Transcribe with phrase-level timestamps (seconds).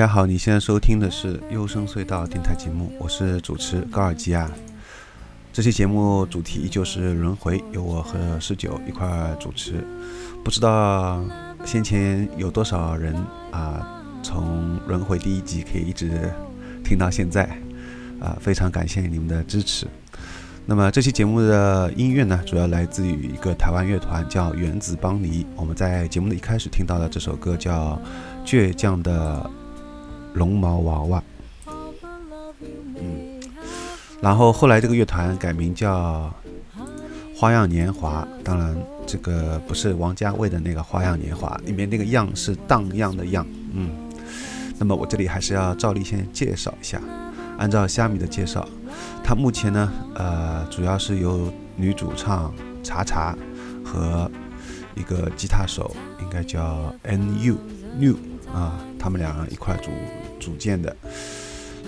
[0.00, 4.50] 大家好，你现在收听的是优声隧道电台节目，我是主持高尔基啊。
[5.52, 9.86] 这期节目主题依旧是轮回，由我和十九一块儿主持。
[10.42, 11.22] 不知道
[11.66, 13.14] 先前有多少人
[13.50, 16.32] 啊从轮回第一集可以一直
[16.82, 17.44] 听到现在，
[18.22, 19.86] 啊，非常感谢你们的支持。
[20.64, 25.44] 那么这期节目的音乐呢，主要来自于一个台湾乐团叫原子邦尼。
[25.56, 28.00] 我们在节目的一开始听到的这首歌叫
[28.48, 29.50] 《倔强的
[30.34, 31.22] 绒毛娃娃》。
[32.96, 33.40] 嗯，
[34.20, 36.32] 然后后来这个乐团改名叫
[37.36, 38.26] 花样年华。
[38.44, 43.46] 当然，这个不是王家卫的那个花样年华，里面那个“样”是荡漾的“漾”。
[43.72, 43.90] 嗯，
[44.78, 47.00] 那么我这里还是要照例先介绍一下，
[47.58, 48.66] 按照虾米的介绍。
[49.22, 52.52] 他目前呢，呃，主要是由女主唱
[52.82, 53.36] 查查
[53.84, 54.30] 和
[54.94, 57.56] 一个吉他手，应该叫 N.U.
[57.98, 58.16] New
[58.52, 59.90] 啊，他们俩一块组
[60.38, 60.94] 组建的。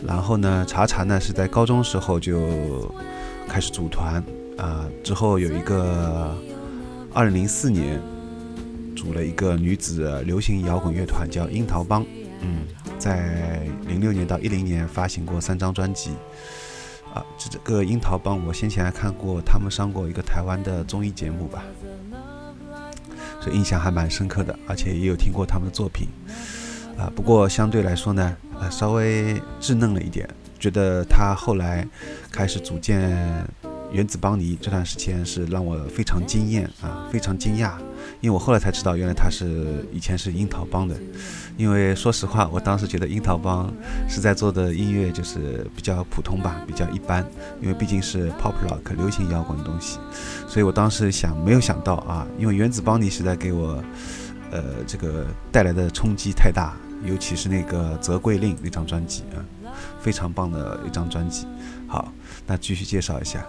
[0.06, 2.92] 然后呢，查查呢是在高中时候就
[3.48, 4.22] 开始组团
[4.58, 6.36] 啊，之后有一个
[7.14, 8.00] 2004年
[8.96, 12.04] 组了一个女子流行摇滚乐团叫樱桃帮，
[12.40, 12.66] 嗯，
[12.98, 16.10] 在06年到10年发行过三张专辑。
[17.14, 21.62] 啊，这这个樱桃帮，我先前还看过他们上过一个台湾的综艺节目吧，
[23.42, 26.06] 所以印象还蛮深刻的，而且也有听过他们的作品。
[26.96, 30.28] 啊，不过相对来说呢，呃，稍微稚嫩了一点，
[30.60, 31.88] 觉得他后来
[32.30, 33.18] 开始组建
[33.90, 37.72] 原子邦尼这段时间是让我非常惊艳啊，非常惊讶。
[38.22, 40.96] 因为我后来才知道，原来他是以前是樱桃帮的。
[41.56, 43.70] 因为说实话，我当时觉得樱桃帮
[44.08, 47.26] 是在做的音乐就是比较普通吧，比较一般。
[47.60, 49.98] 因为毕竟是 pop rock 流行摇滚的东西，
[50.48, 53.82] 所以我当时想没有想到啊，因为原子邦尼实在给我
[54.52, 56.74] 呃这个带来的冲击太大，
[57.04, 59.42] 尤其是那个《泽桂令》那张专辑啊，
[60.00, 61.46] 非常棒的一张专辑。
[61.88, 62.10] 好，
[62.46, 63.44] 那继续介绍一下。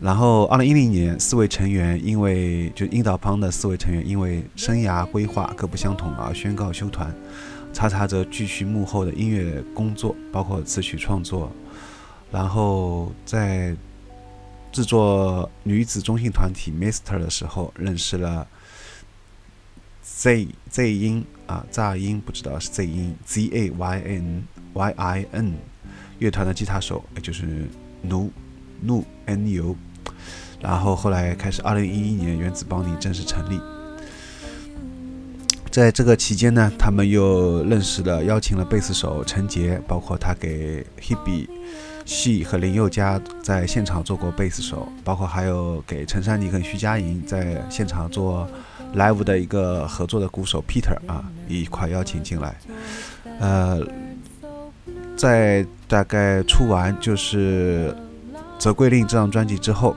[0.00, 7.14] 然后，二零一零年，四位成员因为就樱桃帮的四位成员因为生涯规划各不相同而宣告休团。
[7.72, 11.52] 查查则继续幕后的音乐工作，包括词曲创作。
[12.32, 13.76] 然后在
[14.72, 18.48] 制作女子中性团体 Mister 的时候，认识了
[20.02, 25.54] Z Z 音啊炸音不知道是 Z 音 Z A Y N Y I N
[26.18, 27.68] 乐团的吉他手，也就是
[28.02, 28.30] Nu
[28.82, 29.76] Nu N U。
[30.60, 33.58] 然后后来开始，二零一一年原子邦尼正式成立。
[35.70, 41.48] 在这个期间呢，他们又认识了，邀请了贝斯手陈杰，包括他给 Hebe、
[42.04, 48.48] She 和林宥嘉在现场做过贝斯手，包括还有给陈珊妮跟徐佳莹在现场做
[48.96, 52.56] live 的一个合作的鼓手 Peter 啊，一块邀请进来。
[53.38, 53.80] 呃，
[55.16, 57.94] 在大概出完就是
[58.58, 59.94] 《泽桂令》这张专辑之后。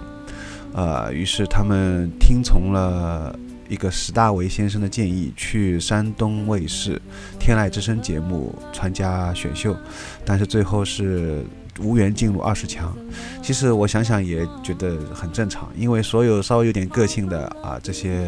[0.73, 3.37] 呃，于是他们听从了
[3.69, 6.95] 一个石大为先生的建议，去山东卫视
[7.39, 9.75] 《天籁之声》节目参加选秀，
[10.25, 11.43] 但是最后是
[11.79, 12.95] 无缘进入二十强。
[13.41, 18.27] 其实我想想也觉得很正常，因为所有稍微有点个性的啊，这些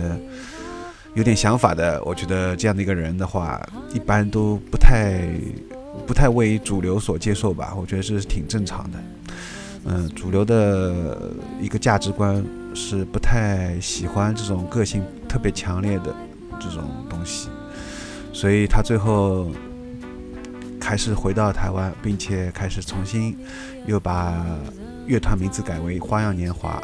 [1.15, 3.60] 有点想法的，我觉得这样的一个人的话，
[3.93, 5.27] 一般都不太
[6.08, 7.74] 不太为主流所接受吧。
[7.75, 9.00] 我觉得这是挺正常的。
[9.86, 16.15] 嗯，主流的一个价值观是不太喜欢这种个性特别强烈的
[16.60, 17.50] 这种东西，
[18.34, 19.51] 所以他最后
[20.80, 23.38] 开始回到台湾，并且开始重新
[23.86, 24.44] 又把
[25.06, 26.82] 乐团名字改为花样年华。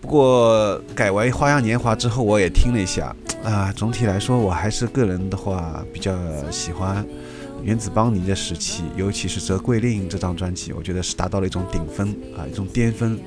[0.00, 6.12] 不过改为花样年华之后，我也听了一下啊，总体来说，我还是个人的话比较
[6.50, 7.06] 喜欢。
[7.64, 13.18] 原子邦尼的时期，尤其是《泽桂令》这张专辑，我觉得是达到了一种顶峰啊，一种巅峰。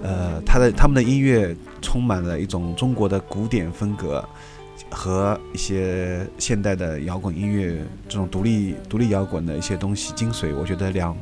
[0.00, 4.24] 呃，他的他们的音乐充满了一种中国的古典风格
[4.90, 11.16] 和一些现代的摇滚音乐这种独立独立摇滚的一些东西精髓，我觉得两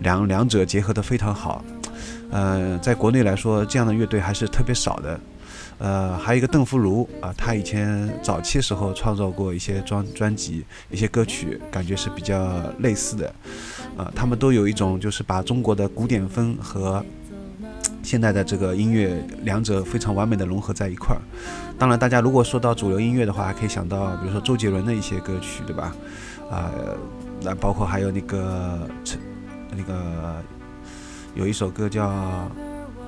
[0.00, 1.64] 两两者结合得非常好。
[2.30, 5.18] 呃，在国内来说，这样的乐队还是特别少的。
[5.78, 13.32] 呃，还有一个邓福如啊，他以前早期时候创作过一些专专辑、一些歌曲，感觉是比较类似的。
[13.96, 17.04] 啊，他们都有一种就是把中国的古典风和
[18.02, 21.20] 现代的这个音乐两者非常完美的融合在一块儿。
[21.78, 25.94] 当然，大家如果说到主流音乐的话，还可以想到比如说周杰伦的一些歌曲，对吧？
[26.50, 26.72] 啊，
[27.40, 29.20] 那包括还有那个陈
[29.76, 30.42] 那个
[31.34, 32.50] 有一首歌叫。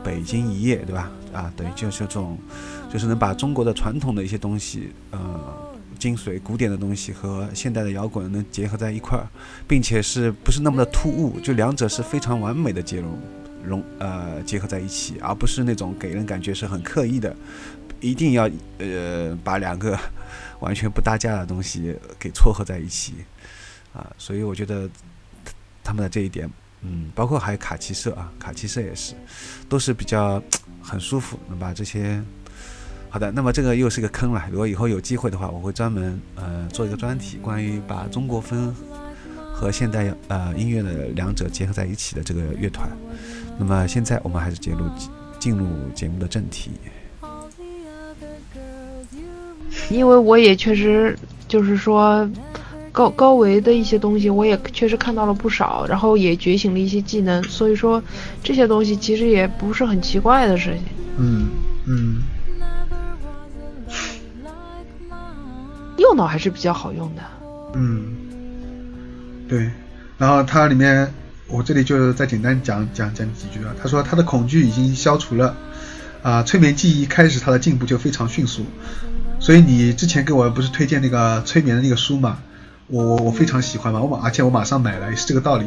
[0.03, 1.11] 北京一夜，对吧？
[1.33, 2.39] 啊，对，就是这种，
[2.93, 5.19] 就是能把中国的传统的一些东西，呃，
[5.99, 9.27] 精髓、古典的东西和现代的摇滚能结合在一块儿，
[9.69, 11.39] 并且是不是那么的突兀？
[11.41, 13.19] 就两者是非常完美的接融
[13.63, 17.35] 融呃结合在一起，而不是那种给人感觉是很刻意的
[18.01, 19.99] 一定要呃把两个
[20.61, 23.15] 完全不搭架的东西给撮合在一起
[23.93, 24.89] 啊，所以我觉得
[25.85, 26.49] 他们的这一点，
[26.83, 29.15] 嗯，包括还有卡其色啊，卡其色也是，
[29.69, 30.43] 都是比较
[30.83, 32.23] 很舒服，能把这些。
[33.13, 34.45] 好的，那么这个又是个坑了。
[34.53, 38.73] 如果以后有机会的话，我会专门呃做一个专题，关于把中国风
[39.53, 42.89] 和现代呃音乐的两者结合在一起的这个乐团。
[43.59, 44.89] 那么现在我们还是进入
[45.41, 46.71] 进入节目的正题。
[49.91, 51.19] 因为我也确实
[51.49, 52.31] 就是说
[52.93, 58.03] 高高维的一些东西，我也确实看到了不少，然后也觉醒了一些技能，所以说
[58.43, 60.83] 这些东西其实也不是很奇怪的事情。
[61.19, 61.49] 嗯
[61.87, 62.23] 嗯。
[65.99, 67.23] 右脑还是比较好用的。
[67.75, 68.07] 嗯，
[69.47, 69.71] 对。
[70.17, 71.13] 然后它里面，
[71.47, 73.75] 我这里就再简单讲讲讲几句啊。
[73.81, 75.55] 他说他的恐惧已经消除了，
[76.23, 78.65] 啊，催眠记忆开始他的进步就非常迅速。
[79.39, 82.39] 所以你之前给我不是推荐那个催眠的那个书嘛？
[82.91, 85.67] 我我我非常喜欢嘛，我马而且我马上买了，也是这个道理。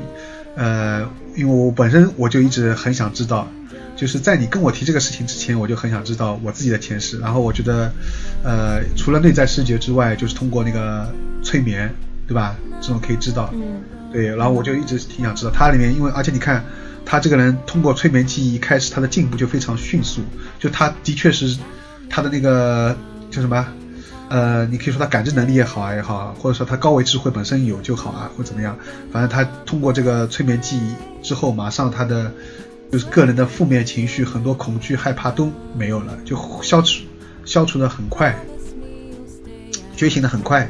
[0.55, 3.47] 呃，因为我本身我就一直很想知道。
[3.95, 7.19] 就是在你跟我提这个事情之前，我就很想知道我自己的前世。
[7.19, 7.91] 然后我觉得，
[8.43, 11.07] 呃，除了内在视觉之外，就是通过那个
[11.43, 11.93] 催眠，
[12.27, 12.55] 对吧？
[12.81, 13.51] 这种可以知道。
[13.53, 13.81] 嗯。
[14.11, 16.65] 对，然后我就一直挺想知道它里面，因为而且你看，
[17.05, 20.21] 他这个人通过催眠记忆开始，他的进步就非常迅速。
[20.59, 21.55] 就他的确是
[22.09, 22.97] 他的那个
[23.29, 23.65] 叫什么？
[24.33, 28.75] 呃，你可以说他感知能力也好啊也好啊，或者说他高维智慧本身有就好啊，或怎么样。
[29.11, 32.31] 反正他通过这个催眠记忆之后，马上他的。
[32.91, 37.01] 就是个人的负面情绪，很多恐惧、害怕都没有了，就消除，
[37.43, 38.37] 消除的很快，
[39.95, 40.69] 觉醒的很快。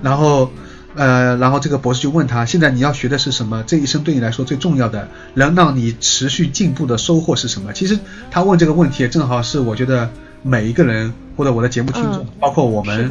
[0.00, 0.48] 然后，
[0.94, 3.64] 呃，然后这个博士就问他：现在你要学的是什么？
[3.66, 7.72] 这一生对你来说最重要的，能让你持续进步的收获是什么？
[7.72, 7.98] 其实
[8.30, 10.08] 他问这个问题也，正好是我觉得
[10.42, 13.10] 每一个人或者我的节目听众，包括我们，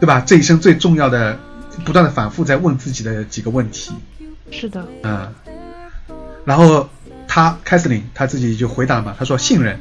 [0.00, 0.22] 对吧？
[0.26, 1.38] 这一生最重要的，
[1.84, 3.92] 不断的反复在问自己的几个问题。
[4.50, 4.86] 是的。
[5.02, 5.32] 嗯。
[6.44, 6.88] 然后。
[7.28, 9.78] 他凯瑟琳他自己就回答嘛，他说信任，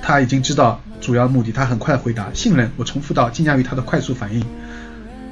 [0.00, 2.70] 他已经知道主要目的，他很快回答信任。
[2.76, 4.42] 我重复到，惊讶于他的快速反应，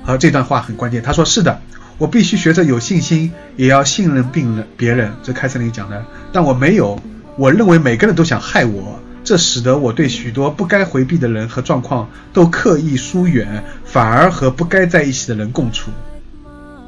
[0.02, 1.00] 和这段话很关键。
[1.00, 1.58] 他说是的，
[1.96, 5.10] 我必须学着有信心，也要信任病人别人。
[5.22, 7.00] 这凯瑟琳讲的，但我没有，
[7.38, 15.90] 我认为每个人都想害我，这使得我对许多不该回避的人和状况都刻意疏远，反而和不该在一起的人共处。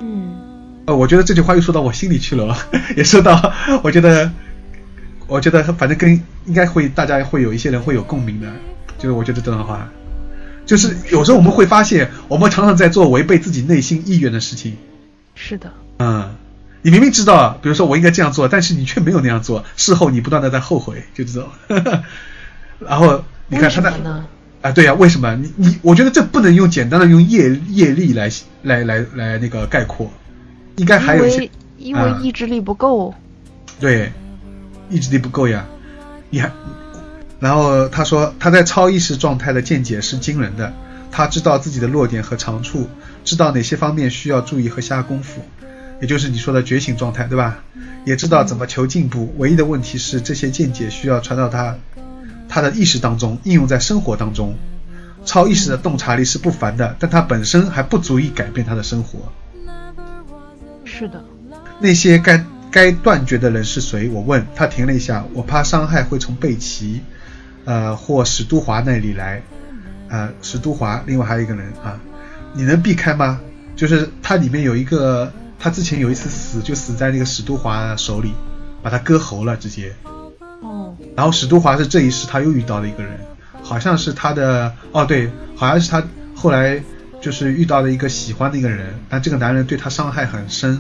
[0.00, 0.37] 嗯。
[0.87, 2.57] 呃，我觉得这句话又说到我心里去了，
[2.97, 3.52] 也说到，
[3.83, 4.31] 我觉得，
[5.26, 6.12] 我觉得反正跟
[6.45, 8.47] 应该会大家会有一些人会有共鸣的，
[8.99, 9.88] 就是我觉得这段话，
[10.64, 14.76] 就是有时候我们会发现，我们常常在做违背自己内心意愿的事情。
[15.35, 15.73] 是的。
[15.99, 16.37] 嗯，
[16.87, 21.49] 你明明知道，比如说我应该这样做，但是你却没有那样做，事后你不断的在后悔，就这种。
[22.78, 24.25] 然后你看他那
[24.62, 25.35] 啊，对呀，为什么？
[25.35, 28.31] 你你，我觉得这不能用简单的用业业力来
[28.62, 30.09] 来来来那个概括。
[30.76, 33.12] 应该还有一些，因为意志力不够。
[33.81, 34.12] 对，
[34.88, 35.66] 意志力不够呀。
[36.31, 36.52] 你还，
[37.40, 40.73] 然后他说他在超意识状态的见解是惊人的，
[41.11, 42.88] 他知道自己的弱点和长处，
[43.25, 45.43] 知道哪些方面需要注意和下功夫，
[46.00, 47.62] 也就是你说的觉醒状态，对吧？
[48.05, 49.35] 也知道怎么求进步。
[49.38, 51.76] 唯一的问题是这些见解需要传到他
[52.49, 54.57] 他的意识当中，应用在生活当中。
[55.25, 59.19] 超意识的洞察力是不凡的，但它本身还不足以改变他的生活。
[60.85, 61.25] 是的，
[61.81, 64.09] 那些该该断绝的人是谁？
[64.11, 65.25] 我问他，停了一下。
[65.35, 67.00] 我怕伤害会从贝奇，
[67.65, 69.43] 呃，或史都华那里来，
[70.09, 71.99] 呃，史都华，另外还有一个人啊，
[72.55, 73.41] 你能避开吗？
[73.75, 78.32] 就是它里面有一个，他之前有一次死，就死在那个史都华手里，
[78.82, 79.94] 把他割喉了，直接。
[80.60, 80.94] 哦。
[81.14, 83.18] 然后史都华是这一世他又遇到了一个人，
[83.62, 86.02] 好像是他的，哦对，好像是他
[86.34, 86.82] 后来。
[87.18, 90.78] 就是遇到了一个喜欢的一个人，但这个男人对他伤害很深，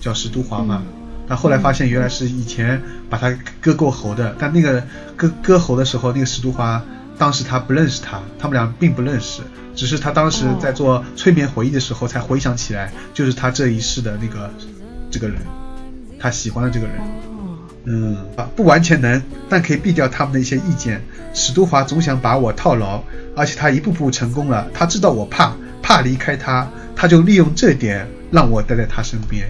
[0.00, 0.82] 叫史都华嘛。
[1.28, 3.30] 但后来发现原来是以前把他
[3.60, 4.82] 割过喉的，但那个
[5.16, 6.82] 割割喉的时候，那个史都华
[7.18, 9.42] 当时他不认识他，他们俩并不认识，
[9.74, 14.50] 只是他当时在做催眠回忆的时候才回想起来，就是他这一世的那个
[15.10, 15.36] 这个人，
[16.18, 16.96] 他喜欢的这个人。
[17.84, 21.00] 嗯，啊，不完全能，但可以避掉他们的一些意见。
[21.32, 23.02] 史都华总想把我套牢，
[23.36, 24.68] 而且他一步步成功了。
[24.74, 25.52] 他知道我怕。
[25.82, 29.48] 怕离开他，他就利用这点让我待在他身边。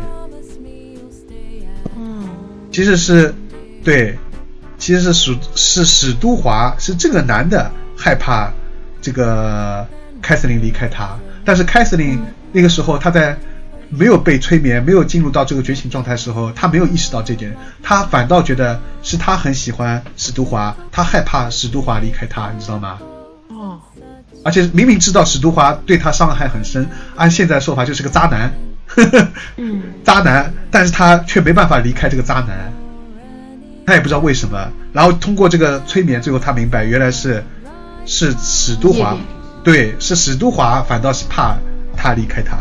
[1.97, 2.29] 嗯，
[2.71, 3.35] 其实是，
[3.83, 4.19] 对，
[4.87, 8.53] 其实是史是史都华是这个男的害怕
[9.03, 9.85] 这个
[10.23, 13.37] 凯瑟琳离开他，但是凯瑟琳那个时候他在
[13.89, 17.53] 没有被催眠，没有进入到这个觉醒状态时候，他没有意识到这点，
[17.83, 23.01] 他反倒觉得是他很喜欢史都华，他害怕史都华离开他，你知道吗？
[23.49, 23.81] 哦，
[24.45, 28.55] 而且明明知道史都华对他伤害很深，按现在说法就是个渣男，
[29.59, 32.73] 嗯，渣男，但是他却没办法离开这个渣男，
[33.87, 34.71] 他也不知道为什么。
[34.93, 37.45] 然后通过这个催眠，最后他明白，原来是
[38.05, 39.17] 是史都华，
[39.63, 41.57] 对，是史都华，反倒是怕
[41.97, 42.57] 他离开他。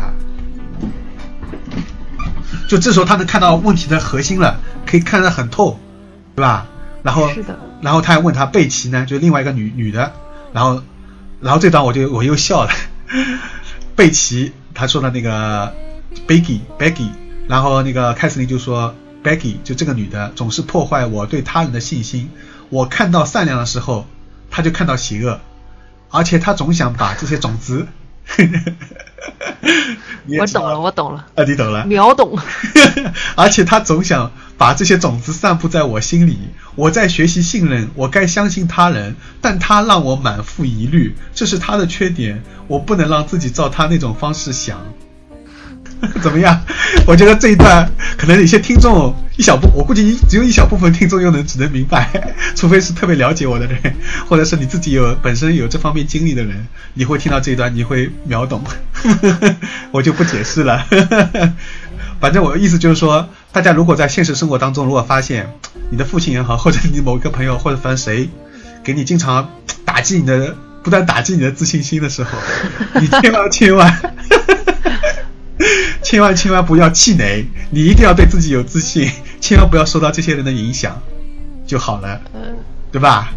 [2.68, 5.78] 就这时候他能看到问题的核心了，可以看得很透，
[6.34, 6.66] 对吧？
[7.02, 10.12] 然后是的，然后他还问他贝奇呢，就另外一个女女的，
[10.52, 10.82] 然后
[11.40, 12.70] 然后这段我就我又笑了，
[13.94, 15.72] 贝奇他说的那个
[16.26, 17.10] Becky Becky，
[17.46, 18.92] 然后那个凯瑟琳就说
[19.26, 22.30] Becky 就这个女的总是破坏我对他人的信心，
[22.68, 24.06] 我看到善良的时候，
[24.48, 25.40] 她就看到邪恶，
[26.10, 27.88] 而且她总想把这些种子，
[30.38, 32.38] 我懂了，我懂了，啊，你懂了，秒懂。
[33.34, 36.38] 而且她总想把这些种子散布在我心里。
[36.76, 42.44] 我在学习信任，我该相信他人，但她让我满腹疑虑，这是她的缺点。
[42.68, 44.78] 我不能让自己照她那种方式想。
[46.22, 46.60] 怎么样？
[47.06, 52.10] 我觉得这一段可能有些听众一小部，我估计只有一小部分听众又能只能明白，
[52.54, 53.78] 除非是特别了解我的人，
[54.28, 58.62] 或者是你自己有本身有这方面经历的人，你会听到这一段，你会秒懂。
[59.92, 60.84] 我就不解释了。
[62.20, 65.50] 反正我的意思就是说，大家如果在现实生活当中，如果发现
[65.90, 68.28] 你的父亲也好，或者你某一个朋友，或者反正谁，
[68.82, 69.50] 给你经常
[69.84, 72.38] 打击你的，不断打击你的自信心的时候，
[73.00, 74.14] 你千万千万。
[76.06, 79.10] 千万千万不要气馁，你一定要对自己有自信，
[79.42, 81.02] 千万不要受到这些人的影响，
[81.66, 82.40] 就好了，嗯，
[82.92, 83.32] 对吧？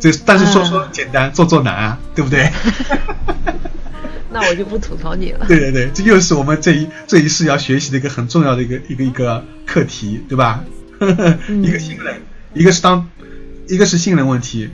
[0.00, 2.50] 这但是说说简单，做做难啊，对不对？
[4.32, 5.44] 那我就不吐槽你了。
[5.46, 10.64] 对对对，这又是我们这一这一世要学习的一个很重要的一个一个一个课题，对吧？
[11.62, 12.22] 一个信任，
[12.54, 13.06] 一个是当，
[13.68, 14.70] 一个是信任问题，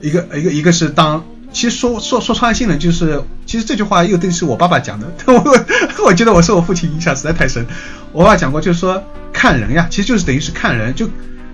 [0.00, 1.24] 一个一个一个是当。
[1.52, 3.20] 其实说说说穿信任就是，
[3.52, 7.66] 其实这句话又对是我爸爸讲的， 我我觉得我受我父亲影响实在太深。
[8.10, 11.06] 我爸讲过，就是说看人呀，其实就是等于是看人，就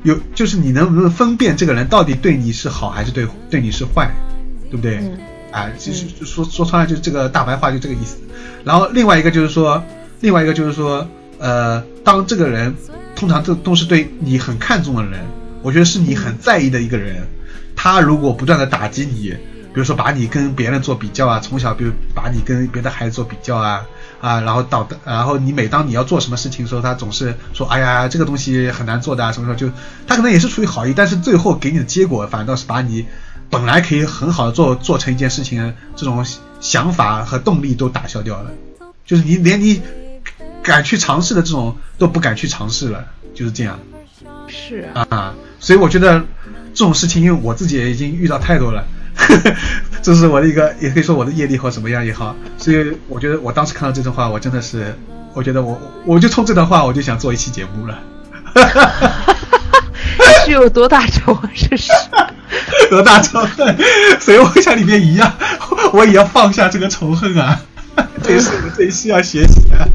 [0.04, 4.08] 有就是你能不能分辨这个人到底对你是好还是对对你是坏，
[4.70, 4.98] 对不对？
[4.98, 5.18] 嗯
[5.50, 8.16] 啊，其实就说说穿了就是这个大白话就这个意思。
[8.62, 9.82] 然后另外一个就是说，
[10.20, 11.04] 另外一个就是说，
[11.40, 12.72] 呃，当这个人
[13.16, 15.18] 通常都都是对你很看重的人，
[15.62, 17.26] 我觉得是你很在意的一个人，
[17.74, 19.34] 他如果不断的打击你，
[19.72, 23.84] 比如说把你跟别人做比较啊，从小比如把你跟别的孩子做比较啊
[24.20, 29.70] 啊，然后到然后你每当你要做什么事情的时候，他总是说，哎呀，这个东西很难做的啊，什么时候就
[30.06, 33.06] 他可能也是出于好意，但是最后给你的结果反倒是把你
[33.50, 36.24] 本来可以很好的做做成一件事情的这种
[36.60, 38.50] 想法和动力都打消掉了，
[39.06, 39.80] 就是你连你
[40.62, 43.04] 敢去尝试的这种都不敢去尝试了，
[43.34, 43.78] 就是这样
[44.48, 45.34] 是啊，啊。
[45.60, 46.20] 所以我觉得
[46.74, 48.84] 这种事情，因为我自己也已经遇到太多了。
[50.02, 54.94] 这是我的一个，也可以说我的业力或怎么样也好，所以我觉得我当时看到这段话，我真的是，
[55.34, 57.98] 我觉得我我就冲这段话，我就想做一期节目了。
[60.44, 61.50] 是有多大仇啊？
[61.54, 61.92] 这是。
[62.88, 63.76] 多大仇恨？
[64.18, 65.30] 所以我像里面一样，
[65.92, 67.60] 我也要放下这个仇恨啊！
[68.22, 69.88] 这也是我们这一期要学习的。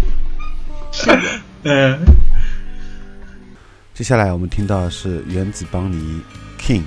[0.91, 1.19] 是的。
[1.63, 1.99] 嗯，
[3.95, 6.21] 接下来我们听到的是原子邦尼
[6.61, 6.83] King。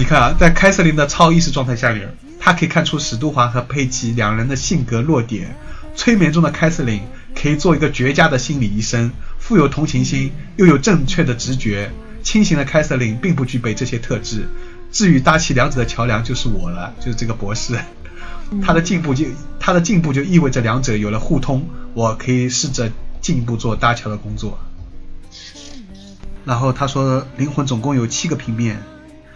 [0.00, 2.08] 你看啊，在凯瑟琳的超意识状态下面，
[2.38, 5.54] 她可以看出史都华和佩奇两人的性格弱点。
[5.94, 7.02] 催眠中的凯瑟琳
[7.36, 11.90] 可以做一个绝佳的心理医生，富有同情心，又有正确的直觉。
[12.22, 14.48] 清醒的凯瑟琳并不具备这些特质。
[14.90, 17.78] 至于搭起两者的桥梁，就是我了，就是这个博士。
[18.62, 19.26] 他的进步就
[19.58, 24.58] 他的进步就意味着两者有了互通，我可以试着进一步做搭桥的工作。
[26.46, 28.82] 然后他说，灵魂总共有七个平面，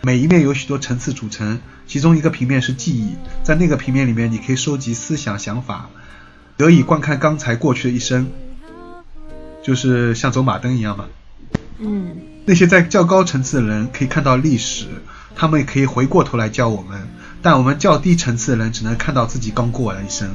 [0.04, 5.88] 每一面有许多层次组成，其中一个平面是记忆，在那个平面里面，你可以收集思想想法，
[6.58, 8.30] 得以观看刚才过去的一生，
[9.62, 11.06] 就是像走马灯一样嘛。
[11.78, 14.84] 嗯，那些在较高层次的人可以看到历史，
[15.34, 17.08] 他们也可以回过头来教我们，
[17.40, 20.28] 但我们较低层次的人只能看到自己刚过完一生。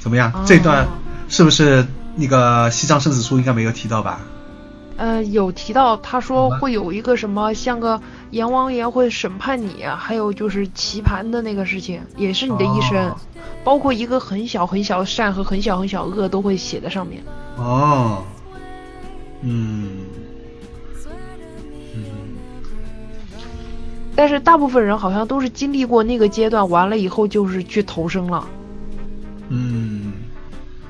[0.00, 0.32] 怎么样？
[0.32, 0.88] 哦这段
[1.28, 4.20] 是不是那个《西藏生死书》应该没有提到吧？
[4.96, 13.16] 呃，有提到他说会有一个什么像个阎王爷会审判你啊，还有就是棋盘的那个事情，也是你的一生，哦。
[13.62, 17.22] 包括一个很小很小的善和很小很小的恶都会写在上面。
[17.56, 18.24] 哦，
[19.42, 19.90] 嗯，
[21.94, 22.04] 嗯，
[24.14, 28.46] 但是大部分人好像都是经历过那个阶段，完了以后就是去投生了，
[29.48, 30.12] 嗯，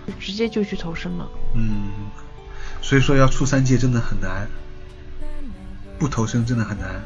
[0.07, 1.29] 就直接就去投生了。
[1.55, 1.91] 嗯，
[2.87, 4.47] 所以说要出三界真的很难，
[5.99, 7.03] 不投生真的很难。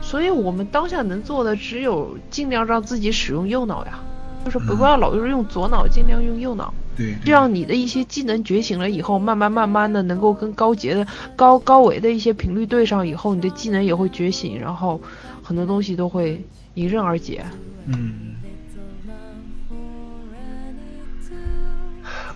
[0.00, 3.98] 所以我们当下能做的只有尽量让自己使用右脑呀，
[4.46, 6.72] 就是不嗯要老是用左脑，尽量用右脑。
[6.96, 11.06] 对，对这样你的一些技能觉醒了以后，慢慢慢慢的能够跟高阶的
[11.36, 14.98] 高高维的一些频率对上以后，你的技能也会觉醒，然后
[15.42, 17.44] 很多东西都会迎刃而解。
[17.84, 18.36] 嗯，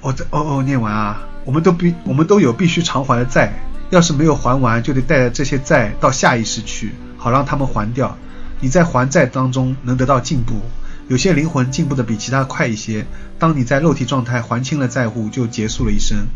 [0.03, 3.55] 我这哦哦念完啊，我们都必我们都有必须偿还的债，
[3.89, 8.19] 要是没有还完，就得带着这些债到下意识去，好让他们还掉。
[8.61, 10.61] 你在还债当中能得到进步，
[11.09, 13.07] 有些灵魂进步的比其他快一些。
[13.39, 16.27] 当你在肉体状态还清了债务，就结束了一生。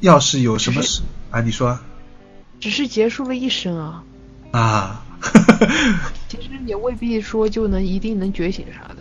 [0.00, 1.78] 要是有什么事啊，你说
[2.58, 4.02] 只是结束了一生啊，
[4.50, 5.04] 啊，
[6.28, 8.96] 其实也未必说就能一定能觉醒啥的。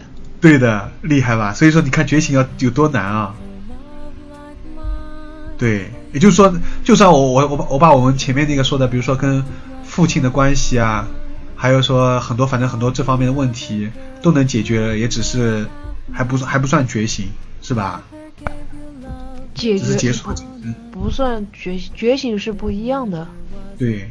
[0.46, 1.52] 对的，厉害吧？
[1.56, 3.34] 所以说你看觉醒要有多难啊！
[5.58, 6.54] 对，也就是说，
[6.84, 9.44] 就算我我我把我把我们前面那个说的，比如说跟
[9.84, 11.08] 父亲的关系啊，
[11.56, 13.90] 还有说很多反正很多这方面的问题
[14.22, 15.66] 都能解决了，也只是
[16.12, 17.26] 还不还不算觉醒，
[17.64, 18.04] 是吧？
[19.56, 20.32] 解决不
[20.92, 23.28] 不算觉醒觉醒是不一样的。
[23.80, 24.08] 对。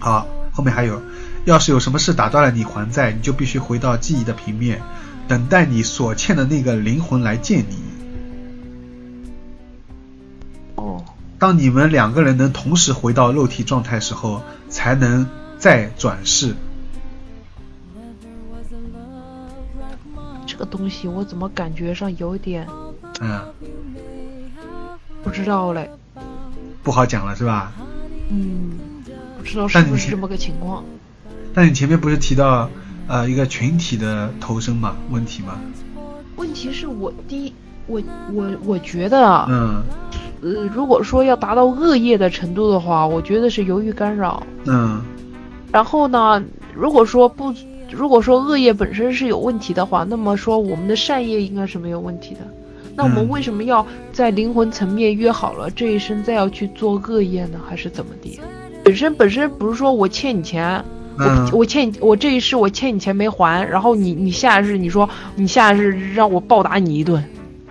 [0.00, 1.00] 好，后面还有，
[1.44, 4.80] 要是有什么事打断了你还债，你就必须回到记忆的平面，
[5.28, 7.76] 等待你所欠的那个灵魂来见你。
[10.76, 11.04] 哦，
[11.38, 15.26] 当你们两个人能同时回到肉体状态时候，才能
[15.58, 16.54] 再转世。
[20.46, 22.66] 这个东西我怎么感觉上有点
[23.20, 23.40] 嗯，
[25.22, 25.90] 不知道嘞？
[26.82, 27.72] 不好讲了是吧？
[28.30, 28.78] 嗯，
[29.36, 30.82] 不知道是不是这么个情况。
[31.54, 32.68] 但你前面不是提到
[33.06, 35.58] 呃一个群体的投生嘛问题吗？
[36.36, 37.54] 问题是我第一，
[37.86, 39.82] 我我我觉得啊，嗯
[40.42, 44.42] 呃，如果说要达到恶业的程度的话，我觉得是由于干扰。
[44.66, 45.00] 嗯
[45.70, 46.42] 然后呢，
[46.74, 47.54] 如果说不，
[47.90, 52.40] 如果说恶业本身是有问题的话，那么说我们的善业应该是没有问题的。
[52.96, 57.60] 那我们嗯为什么要在灵魂层面约好了这一生再要去做恶业呢？
[57.68, 58.40] 还是怎么的？
[58.84, 60.84] 本身本身不是说我欠你钱，
[61.18, 67.22] 嗯我我欠你，我这一世我欠你钱没还，然后你你下一世你说你下一世让我报答你一顿，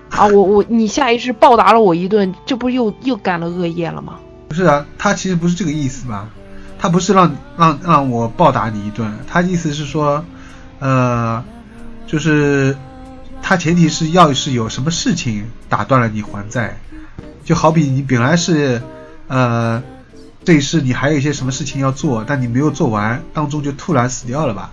[0.10, 4.20] 啊，我我你下一世报答了我一顿，这不又又干了恶业了吗？
[4.48, 6.30] 不是啊，他其实不是这个意思吧？
[6.80, 10.24] 他不是让让让我报答你一顿，他意思是说，
[10.80, 11.44] 呃，
[12.06, 12.76] 就是
[13.42, 16.78] 他前提是要是有什么事情打断了你还债，
[17.44, 18.82] 就好比你本来是
[19.28, 19.82] 呃
[20.46, 24.72] 这一世你还有一些什么事情要做，但你没有做完，当中就突然死掉了吧？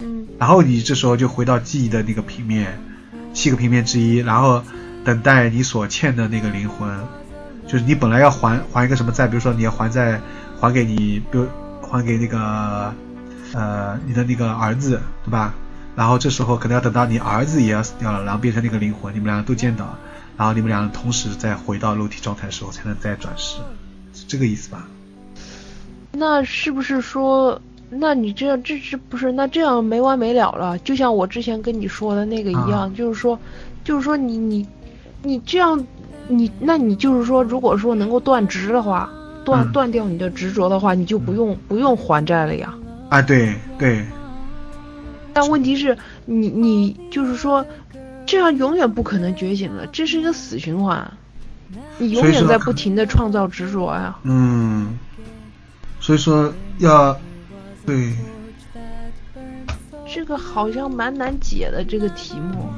[0.00, 2.80] 嗯然后你这时候就回到记忆的那个平面，
[3.34, 4.62] 七个平面之一，然后
[5.04, 6.88] 等待你所欠的那个灵魂，
[7.66, 10.18] 就是你本来要还还一个什么债，比如说你要还债
[10.58, 11.46] 还给你，比如
[11.82, 12.94] 还给那个
[13.52, 15.52] 呃你的那个儿子，对吧？
[15.94, 19.98] 然后这时候可能要等到你儿子也要死掉了，然后变成那个灵魂，你们两个都见到，
[20.38, 23.56] 然后你们两个同时再回到肉体状态的时候，才能再转世，
[24.14, 24.88] 是这个意思吧？
[26.12, 30.78] 那是不是说，那你这样这这不是那这样没完没了了？
[30.80, 33.38] 就像我之前跟你说的那个一样，啊就是说，
[33.84, 34.66] 就是说你你
[35.22, 35.86] 你这样，
[36.28, 39.10] 你那你就是说，如果说能够断职的话，
[39.44, 42.74] 断、嗯断掉你的执着的话，你就不用不用还债了呀。
[43.08, 44.04] 啊，对对，
[45.32, 45.96] 但问题是
[46.26, 47.64] 你你就是说，
[48.26, 51.12] 这样永远不可能觉醒的，这是一个死循环，
[51.98, 54.16] 你永远在不停的创造执着呀。
[54.22, 54.96] 嗯，
[56.10, 57.16] 所以说要
[57.86, 58.16] 对，
[60.12, 62.68] 这个好像蛮难解的这个题目。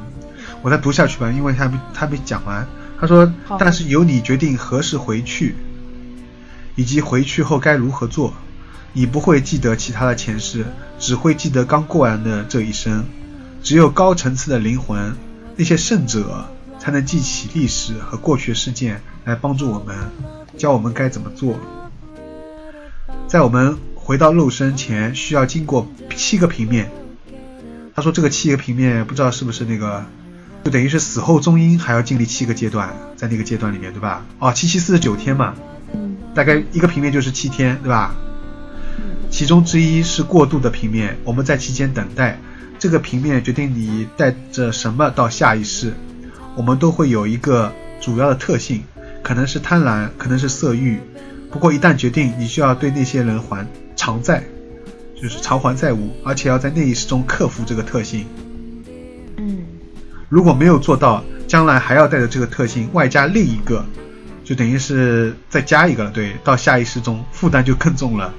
[0.61, 2.67] 我再读下去吧，因为他没他没讲完。
[3.01, 5.55] 他说：“但是由你决定何时回去，
[6.75, 8.35] 以及回去后该如何做。
[8.93, 10.67] 你不会记得其他的前世，
[10.99, 13.07] 只会记得刚过完的这一生。
[13.63, 15.17] 只有高层次的灵魂，
[15.57, 16.45] 那些圣者，
[16.79, 19.97] 才能记起历史和过去事件，来帮助我们，
[20.59, 21.59] 教我们该怎么做。
[23.29, 26.91] 在我们回到肉身前，需要经过七个平面。
[27.95, 30.05] 他说这个七个平面，不知道是不是那个。”
[30.65, 34.25] 就等于是死后中阴还要经历七个阶段，在那个阶段里面，对吧？
[34.39, 35.55] 哦，七七四十九天嘛，
[35.93, 38.15] 嗯大概一个平面就是七天，对吧？
[39.29, 42.39] 其中之一是过渡的平面，我们在期间等待，
[42.79, 45.95] 这个平面决定你带着什么到下一世。
[46.55, 48.85] 我们都会有一个主要的特性，
[49.25, 51.01] 可能是贪婪，可能是色欲。
[51.53, 54.43] 不过一旦决定，你需要对那些人还偿债，
[55.15, 58.27] 就是偿还债务，而且要在那一世中克服这个特性。
[59.37, 59.59] 嗯
[60.31, 63.85] 如果没有做到，将来还要带着这个特性，外加另一个，
[64.43, 66.11] 就等于是再加一个了。
[66.11, 68.33] 对，到下一世中负担就更重了。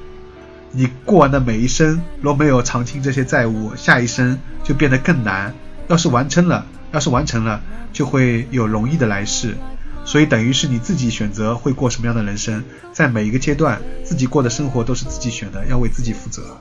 [0.71, 5.54] 你过完的每一生，若没有偿清这些债务，下一生就变得更难。
[5.88, 7.62] 要是完成了，要是完成了，
[7.93, 9.56] 就会有容易的来世。
[10.05, 16.57] 所以等于是你自己选择会过什么样的人生，在每一个阶段，自己过的生活都是自己选的，要为自己负责。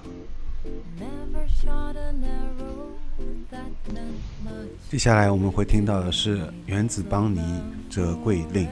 [4.90, 7.40] 接下来我们会听到的是原子邦尼
[7.88, 8.68] 折桂令。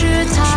[0.00, 0.49] 是他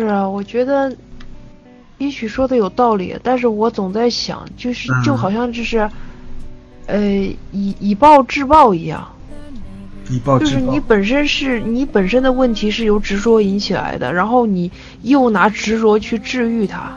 [0.00, 0.94] 不是，我觉得
[1.98, 5.90] 也许说的有道理，但是我总在想，就是嗯就好像就是，
[6.86, 7.00] 呃，
[7.52, 9.06] 以以暴制暴一样，
[10.08, 10.80] 以暴制暴就是你。
[10.80, 14.70] 本身是你本身的问题是由执着引起来的，然后你
[15.02, 16.92] 又拿执着去治愈它，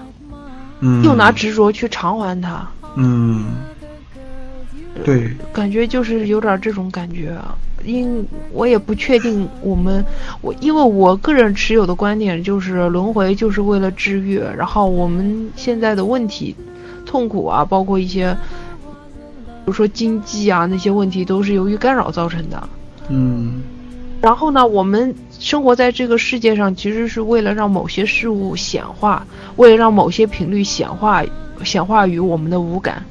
[0.79, 3.45] 嗯，又拿执着去偿还它，嗯，
[5.03, 7.55] 对，感觉就是有点这种感觉啊。
[7.85, 10.05] 因我也不确定我们
[10.39, 16.55] 我因为我个人持有的观点就是轮回就是为了治愈，然后我们现在的问题、
[17.05, 18.33] 痛苦啊，包括一些
[19.65, 22.69] 比如说经济啊那些问题，都是由于干扰造成的。
[23.09, 23.61] 嗯
[24.21, 29.27] 然后呢，我们生活在这个世界上，其实是为了让某些事物显化，
[29.57, 31.21] 为了让某些频率显化，
[31.65, 33.03] 显化于我们的五感。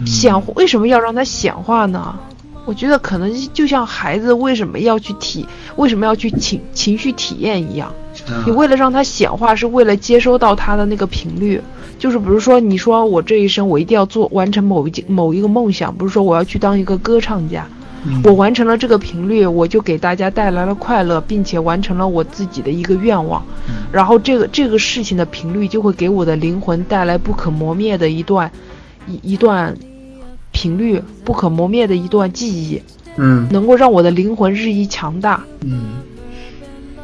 [0.00, 2.18] 嗯显为什么要让它显化呢？
[2.66, 5.46] 我觉得可能就像孩子为什么要去体，
[5.76, 7.92] 为什么要去情情绪体验一样，
[8.28, 11.60] 嗯你为了让它显化，是为了接收到它的那个频率。
[11.98, 17.66] 就是比如说，你说我这一生我一定要做完成某一件某一个梦想，不是说我要去当一个歌唱家，
[18.04, 23.42] 嗯我完成了这个频率，我就给大家带来了快乐，并且完成了我自己的一个愿望。
[23.92, 28.50] 然后这个这个事情的频率就会给我的灵魂带来不可磨灭的一段
[29.06, 29.76] 一一段
[30.52, 32.82] 频率，不可磨灭的一段记忆，
[33.16, 35.42] 嗯能够让我的灵魂日益强大。
[35.62, 36.02] 嗯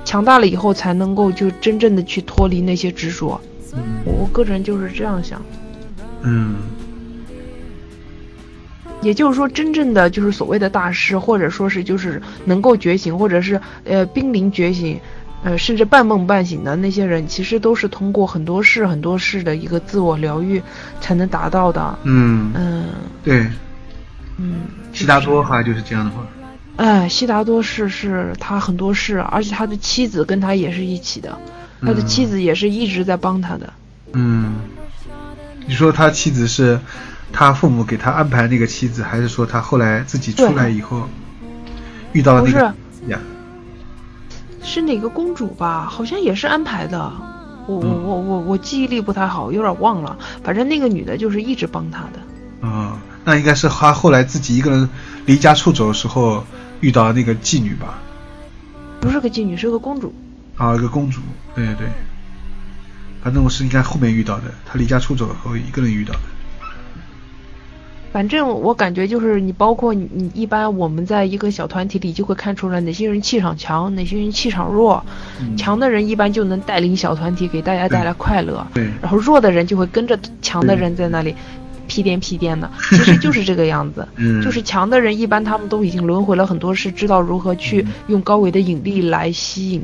[0.04, 3.40] 强大了以后，才能够就真正的去脱离那些执着。
[3.72, 5.42] 嗯我个人就是这样想。
[6.22, 6.56] 嗯
[9.02, 14.98] 也就是说，真正的就是所谓的大师，或者说是就是能够觉醒，或者是呃濒临觉醒，
[15.46, 20.60] 呃甚至半梦半醒的那些人，其实都是通过很多事很多事的一个自我疗愈
[21.00, 21.96] 才能达到的。
[22.02, 22.86] 嗯，嗯
[23.22, 23.46] 对，
[24.38, 26.26] 嗯，悉达多好像就是这样的话。
[26.78, 31.38] 哎，悉达多是是他很多事，而且他的妻子跟他也是一起的，
[31.82, 33.72] 他的嗯妻子也是一直在帮他的。
[34.14, 34.56] 嗯，
[35.64, 36.80] 你说他妻子是
[37.32, 41.08] 他父母给他安排那个妻子，还是说他后来自己出来以后
[42.12, 42.74] 遇到了那个
[43.06, 43.20] 呀？
[44.66, 45.86] 是哪个公主吧？
[45.88, 47.12] 好像也是安排的。
[47.66, 50.18] 我我嗯我我我记忆力不太好，有点忘了。
[50.42, 52.66] 反正那个女的就是一直帮他的。
[52.68, 54.88] 啊、那应该是他后来自己一个人
[55.24, 56.44] 离家出走的时候
[56.80, 58.00] 遇到那个妓女吧？
[59.00, 60.12] 不是个妓女，是个公主。
[60.56, 61.20] 啊，一个公主，
[61.54, 61.88] 对对对。
[63.22, 66.20] 反正我是应该后面遇到的，他离家出走后一个人遇到的。
[68.16, 75.04] 反正我感觉就是你，包括你，你一般我们在一个小团体里就会看出来哪些人气场强，哪些人气场弱。
[75.38, 78.66] 嗯强的人一般就能带领小团体，给大家带来快乐。
[78.72, 81.34] 对然后弱的人就会跟着强的人在那里
[81.96, 84.06] 屁颠屁颠的，其实就是这个样子。
[84.16, 89.82] 嗯 就是强的人一般他们都已经轮回了很多事，知道如何去嗯用高维的引力来吸引。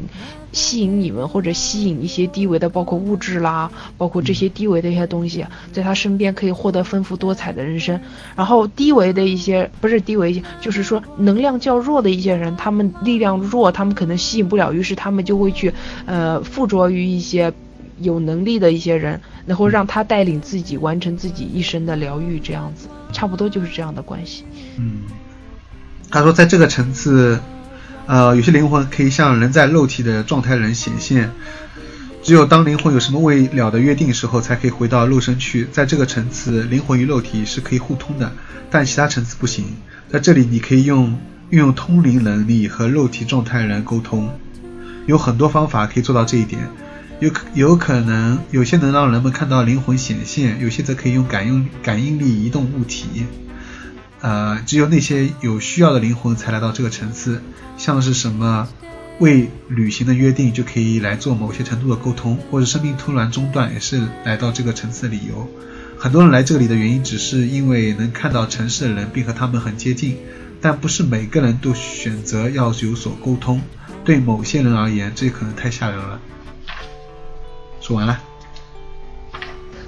[0.52, 7.98] 吸引你们，或者吸引一些低维的，包括物质啦，包括这些低维的一些东西，在他身边可以获得丰富多彩的人生。
[8.36, 15.72] 然后低维的一些，不是低维，就是说能量较弱的一些人，他们力量弱，他们可能吸引不了，于是他们就会去，
[16.04, 17.50] 呃，附着于一些
[17.98, 24.44] 有能力的一些人，然后让他带领自己完成自己一生的疗愈，这样子，差不多就是这样的关系。
[24.78, 25.02] 嗯，
[26.10, 27.38] 他说在这个层次，
[28.06, 31.30] 呃，有些灵魂可以向人在肉体的状态人显现，
[32.22, 35.66] 只有当灵魂有什么未了的约定时候，才可以回到肉身去。
[35.70, 38.32] 在这个层次，灵魂与肉体是可以互通的，
[38.70, 39.64] 但其他层次不行。
[40.08, 41.18] 在这里，你可以用
[41.50, 44.30] 运用通灵能力和肉体状态人沟通，
[45.06, 46.62] 有很多方法可以做到这一点。
[47.22, 53.06] 有可有可能有些能让人们看到灵魂显现，有些则可以用感应感应力移动物体。
[54.20, 57.40] 呃，只有那些有需要的灵魂才来到这个层次，
[57.78, 58.68] 像是什么
[59.20, 65.48] 未履行的约定，就可以来做某些程度的沟通，或者生命突然中断，也是来到这个层次的理由。
[65.96, 70.16] 很多人来这里的原因，只是因为能看到城市的人，并和他们很接近，
[70.60, 73.60] 但不是每个人都选择要有所沟通。
[74.04, 76.20] 对某些人而言，这可能太吓人了。
[77.82, 78.18] 说完了。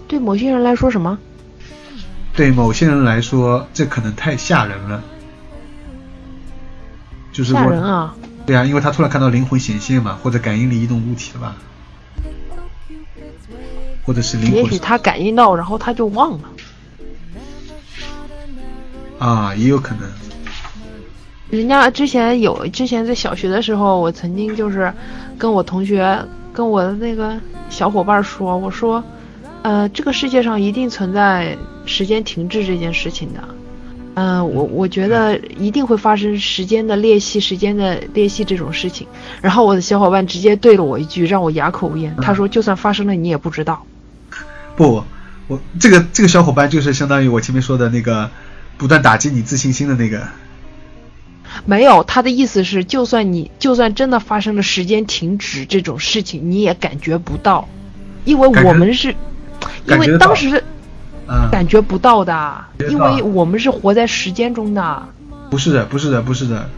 [0.06, 1.16] 对某些人来说，什么？
[2.34, 5.02] 对某些人来说，这可能太吓人了。
[7.32, 8.14] 就是吓人啊！
[8.44, 11.56] 对啊，因为他突然看到灵魂显现嘛，或者感应力移动物体了吧，
[14.04, 16.48] 或者是灵魂也许他感应到，然后他就忘了。
[19.18, 20.08] 啊，也有可能。
[21.50, 24.92] 人家之前有，之前在小学的时候，我曾经就是
[25.38, 26.18] 跟我同学、
[26.54, 27.36] 跟我的那个
[27.68, 29.02] 小伙伴说，我说，
[29.62, 33.40] 呃，这个世界上一定存在时间停滞这件事情的。
[34.16, 39.04] 嗯、我我觉得一定会发生时间的裂隙，时间的裂隙这种事情。
[39.42, 42.14] 然后我的小伙伴直接对了我一句，让我哑口无言。
[42.22, 43.84] 他说，就算发生了，你也不知道。
[44.76, 45.02] 不，
[45.48, 48.30] 我这个这个小伙伴就是相当于我前面说的那个
[48.78, 50.22] 不断打击你自信心的那个。
[51.64, 57.68] 没有，他的意思是，就算你就算真的发生了时间停止这种事情，你也感觉不到，
[58.24, 59.14] 因为我们是，
[59.86, 60.62] 因为当时
[61.26, 65.08] 嗯，感觉不到的，因为我们是活在时间中的。
[65.50, 66.68] 不是的，不是的，不是的，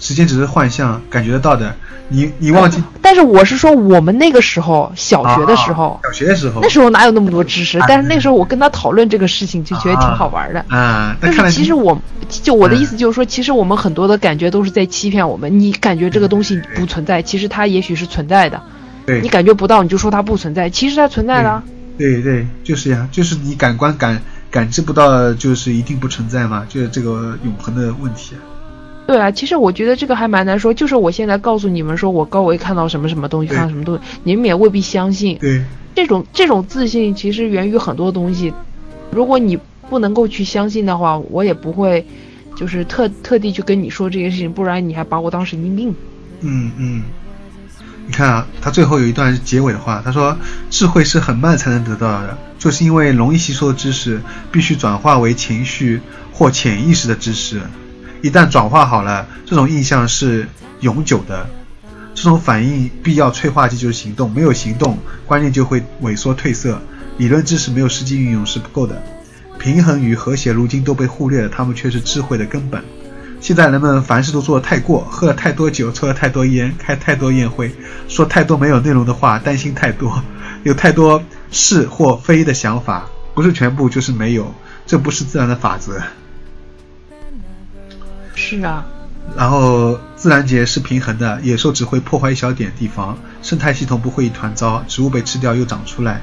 [0.00, 1.72] 时间只是幻象，感觉得到的。
[2.12, 7.86] 你你忘记但是我是说，我们那个时候小学的时候，啊小学的时候，那时候哪有那么多知识啊？
[7.88, 10.64] 但是那时候我跟他讨论这个事情，就觉得挺好玩的。
[10.66, 11.96] 啊，但看来是其实我，
[12.28, 15.60] 就我的嗯意思就是说，其实我们很多的感觉都是在欺骗我们。
[15.60, 18.60] 你感觉这个东西不存在，其实它也许是存在的。
[19.06, 21.62] 对你感觉不到，你就说它不存在，其实它存在的啊。
[21.96, 24.20] 对对，就是呀，就是你感官感
[24.50, 28.34] 感知不到，就是一定不存在嘛，就是这个永恒的问题。
[29.10, 30.72] 对啊，其实我觉得这个还蛮难说。
[30.72, 35.36] 就是我现在告诉你们说，我高维看到什么什么东西，看到什么东西，你们也未必相信。
[35.38, 35.64] 对，
[35.96, 38.52] 这种这种自信其实源于很多东西。
[39.10, 39.58] 如果你
[39.88, 42.06] 不能够去相信的话，我也不会，
[42.56, 45.92] 就是特特地去跟你说这些事情，不然你还把我当神经病。
[46.42, 47.02] 嗯嗯。
[48.06, 50.38] 你看啊，他最后有一段结尾的话，他说
[50.70, 54.20] ：“智慧是很慢才能得到的，就是因为容易吸收的知识
[54.52, 56.00] 必须转化为情绪
[56.32, 57.60] 或潜意识的知识，
[58.22, 60.46] 一旦转化好了，这种印象是
[60.80, 61.48] 永久的。
[62.14, 66.80] 这种反应必要催化剂就是行动，没有行动，观念就会萎缩褪色。
[67.16, 69.00] 理论知识没有实际运用是不够的。
[69.58, 72.82] 平衡与和谐如今都被忽略了，它们却是智慧的根本。
[73.40, 77.74] 现在人们凡事都做得太过，喝了太多酒，抽了太多烟，开太多宴会，
[78.06, 80.22] 说太多没有内容的话，担心太多，
[80.62, 84.52] 有太多是或非的想法，不是全部就是没有，
[84.86, 86.02] 这不是自然的法则。
[88.34, 88.84] 是啊，
[89.36, 96.20] 然后自然界是平衡的，野兽只会破坏一小点地方，生态系统不会一团糟，植物被吃掉又长出来，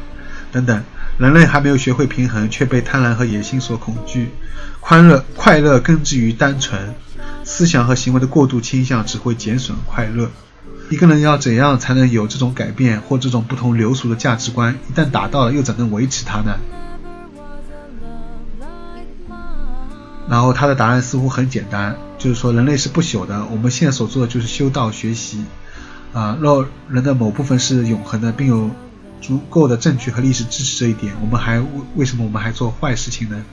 [0.52, 0.84] 等等。
[1.18, 4.30] 人类还没有学会平衡，却被贪婪和野心所恐惧。
[4.80, 6.94] 宽乐快乐根植于单纯，
[7.44, 10.30] 思想和行为的过度倾向只会减损快乐。
[10.90, 14.78] 一个人要怎样才能有这种改变或这种不同流俗的价值观？
[14.90, 16.56] 一旦达到了，又怎能维持它呢？
[20.30, 25.44] 然后他的答案似乎很简单，就是说人类是不朽的，我们现在所做的就是修道学习，
[26.14, 28.70] 啊，若人的某部分是永恒的，并有
[29.22, 33.44] 足够的证据和历史支持这一点，我们还为为什么我们还做坏事情呢？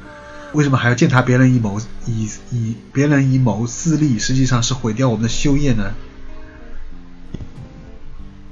[0.53, 4.19] 为什么还要践踏别人以谋以以别人以谋私利？
[4.19, 5.93] 实际上是毁掉我们的修业呢？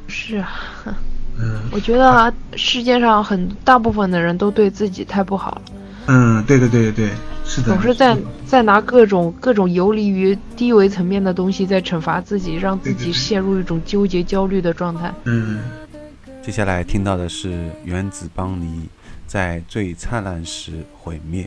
[0.09, 0.49] 是啊，
[1.39, 5.63] 嗯 我觉得啊世界上很大部分的人都对自己太不好了，
[6.07, 7.11] 嗯，对对对对对，
[7.55, 15.13] 是的，总是在在拿各种各种游离于低维层面的东西在惩罚自己，让自己陷入一种纠结焦虑的状态。
[15.25, 15.59] 嗯
[16.41, 18.89] 接下来听到的是原子邦尼
[19.27, 21.47] 在最灿烂时毁灭。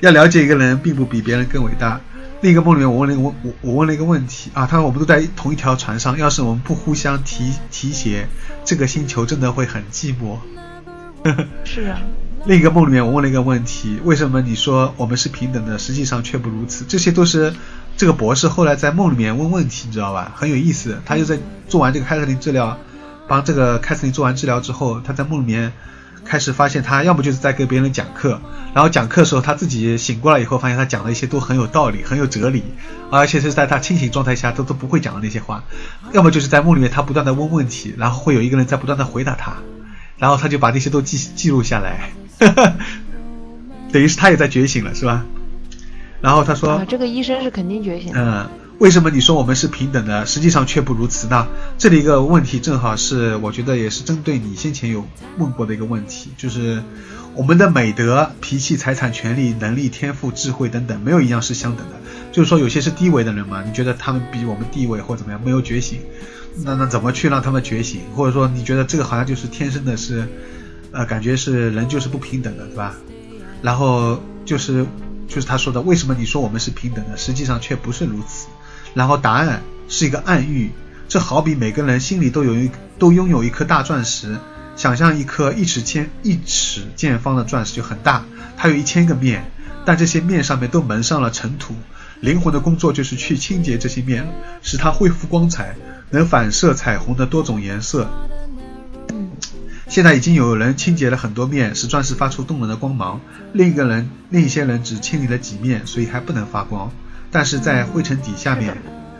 [0.00, 2.00] 要了解一个人，并不比别人更伟大。
[2.40, 8.26] 另一个梦里面，我问了一个问我我问了一个问题啊，他说我们都在同一条船上，要是我们不互相提提携，
[8.64, 10.38] 这个星球真的会很寂寞。
[11.64, 12.00] 是啊，
[12.46, 16.86] 另一个梦里面，我问了一个问题：为什么你说我们是平等的，实际上却不如此？
[16.88, 17.52] 这些都是
[17.98, 20.32] 这个博士后来在梦里面问问题，你知道吧？
[20.34, 20.98] 很有意思。
[21.04, 21.38] 他就在
[21.68, 22.78] 做完这个凯瑟琳治疗，
[23.28, 25.74] 帮这个凯瑟琳做完治疗之后，他在梦里面
[26.24, 28.40] 开始发现，他要么就是在给别人讲课，
[28.74, 32.62] 然后讲课的时候他自己醒过来以后，发现他讲的一些都很有道理，很有哲理，
[33.10, 35.62] 而且是在他清醒状态下都都不会讲的那些话；
[36.12, 39.54] 要么就是在梦里面他不断的问问题，然后会有一个人在不断的回答他。
[40.18, 42.10] 然后他就把那些都记记录下来，
[43.90, 45.24] 等于是他也在觉醒了，是吧？
[46.20, 48.20] 然后他说，啊，这个医生是肯定觉醒的。
[48.20, 48.46] 嗯，
[48.80, 51.46] 为什么你说我们是平等的，实际上却不如此呢？
[51.76, 55.06] 这里一个问题正好是我觉得也是针对你先前有
[55.36, 56.82] 问过的一个问题，就是
[57.34, 61.96] 我们的美德、脾气、财产、权利、能力、天赋、智慧等等，没有一样是相等的。
[62.32, 66.00] 就是说，有些是低维的人嘛，你觉得他们比我们地位或怎么样，没有觉醒，
[66.64, 68.00] 那那怎么去让他们觉醒？
[68.16, 70.26] 或者说，你觉得这个好像就是天生的是，
[70.90, 72.94] 呃，感觉是人就是不平等的，对吧？
[73.60, 74.86] 然后就是
[75.28, 78.46] 就是他说的，为什么你说我们是平等的，实际上却不是如此？
[78.94, 80.70] 然后答案是一个暗喻，
[81.08, 84.36] 这好比每个人心里都有一都拥有一颗大钻石，
[84.76, 88.24] 想象一颗一尺千一尺见方的钻石就很大，
[88.56, 89.50] 它有一千个面，
[89.84, 91.74] 但这些面上面都蒙上了尘土。
[92.20, 94.28] 灵魂的工作就是去清洁这些面，
[94.60, 95.74] 使它恢复光彩，
[96.10, 98.06] 能反射彩虹的多种颜色。
[99.88, 103.20] 现在已经有人清洁了很多面，使钻石发出动人的光芒。
[103.54, 106.92] 另一个人，另一些人只清理了几面，所以还不能发光。
[107.30, 108.76] 但是在灰尘底下面，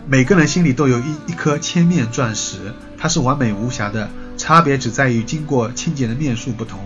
[0.07, 6.81] 每个人心里都有一一颗千面钻石，它是完美无瑕的，差别只在于经过清洁的面数不同。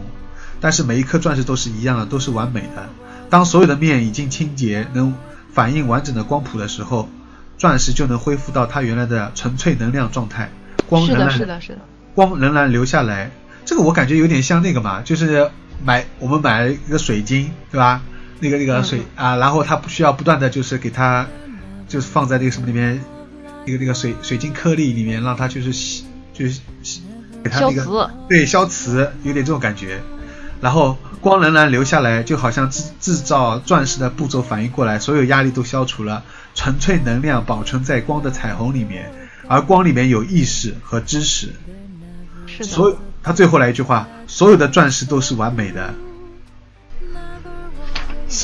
[0.61, 2.89] 但是每一颗钻石都是一样的，都是完美的。
[3.31, 5.15] 当所有的面已经清洁，能
[5.53, 7.09] 反映完整的光谱的时候，
[7.57, 10.51] 钻石就能恢复到它原来的纯粹能量状态，
[10.87, 11.79] 光仍然是的，是的。
[12.15, 13.31] 光仍然留下来。
[13.65, 15.51] 这个我感觉有点像那个嘛，就是
[15.83, 18.03] 买我们买了一个水晶，对吧？
[18.45, 21.27] 那个那个水、啊，然后它不需要不断的就是给它，
[21.89, 23.03] 就是放在那个什么里面，
[23.65, 27.03] 那个那个水水晶颗粒里面，让它就是洗就是洗
[27.43, 30.01] 给它那个消对消磁，有点这种感觉。
[30.61, 36.23] 然后光仍然留下来，就好像制制造钻石的步骤反应过来，所有压力都消除了，
[36.55, 39.11] 纯粹能量保存在光的彩虹里面，
[39.49, 41.49] 而光里面有意识和知识。
[42.47, 42.65] 是的。
[42.65, 45.95] 所有他最后来一句话：所有的钻石都是完美的，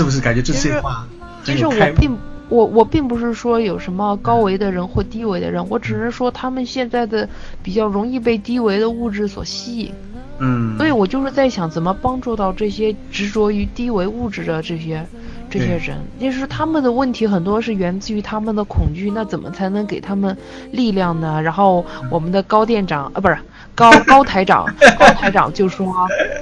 [0.00, 0.18] 是不是？
[0.18, 1.06] 感觉这些话
[1.44, 2.16] 其实我并
[2.48, 7.28] 我我并不是说有什么高维的人或低维的人，我只是说他们现在的
[7.62, 9.92] 比较容易被低维的物质所吸引，
[10.38, 15.06] 嗯，所以我就是在想怎么帮助到这些执着于低维物质的这些
[15.50, 20.36] 这些人，就是他们的问题很多是源自于他们的恐惧，那怎么才能给他们
[20.72, 21.42] 力量呢？
[21.42, 23.36] 然后我们的高店长啊，不是
[23.74, 24.66] 高高台长，
[24.98, 25.94] 高台长就说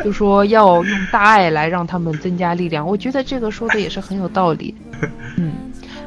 [0.04, 4.74] 就说要用大爱来让他们增加力量，我觉得这个说的也是很有道理，
[5.36, 5.52] 嗯。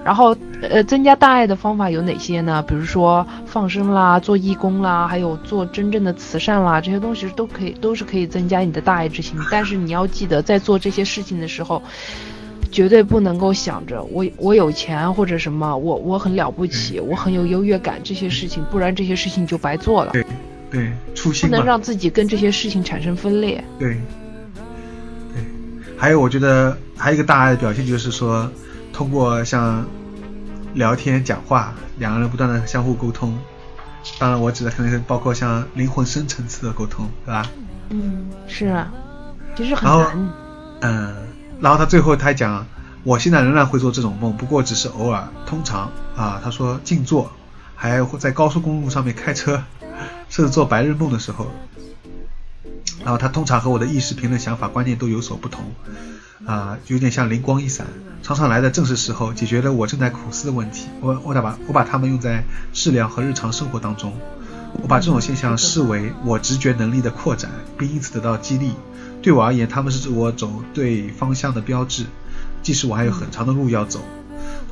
[0.03, 2.59] 然后，呃，增加大爱的方法有哪些呢？
[2.67, 9.38] 比如说放生啦，做义工啦，还有做真正的慈善啦，这些东西都可以，都是可以增加你的大爱之心。
[9.51, 11.80] 但是你要记得，在做这些事情的时候，
[12.72, 20.13] 绝对不能够想着我我有钱或者什么，我我很了不起，我很有优越感这些事情，不然这些事情就白做了。
[20.72, 23.63] 对，对，初心不能让自己跟这些事情产生分裂。
[23.78, 23.99] 对，
[25.34, 25.43] 对，
[25.97, 28.49] 还有我觉得还有一个大爱的表现就是说。
[28.93, 29.84] 通过像
[30.74, 33.36] 聊天、讲话，两个人不断的相互沟通。
[34.19, 37.49] 当然，我指的可能是包括像灵魂深层次的沟通，对吧？
[37.89, 38.91] 嗯，是啊，
[39.55, 40.30] 其实很难。
[40.82, 41.15] 嗯，
[41.61, 42.67] 然后他最后他讲，
[43.03, 45.26] 我现在仍然会做这种梦，不过只是偶尔。
[45.47, 47.32] 通常啊，他说静坐，
[47.76, 49.63] 还会在高速公路上面开车，
[50.41, 51.51] 甚至做白日梦的时候。
[53.03, 55.63] 然后他通常和我的意识、评论、想法、观念都有所不同。
[56.47, 57.85] 啊，有点像灵光一闪，
[58.23, 60.87] 常常来的正是时候，解决了我正在苦思的问题。
[60.99, 64.11] 我我把我把它们用在治疗和日常生活当中，
[64.81, 68.71] 我把这种现象视为我直觉能力的扩展，并因此得到激励。
[69.21, 72.07] 对我而言，他们是我走对方向的标志，
[72.63, 74.03] 即使我还有很长的路要走。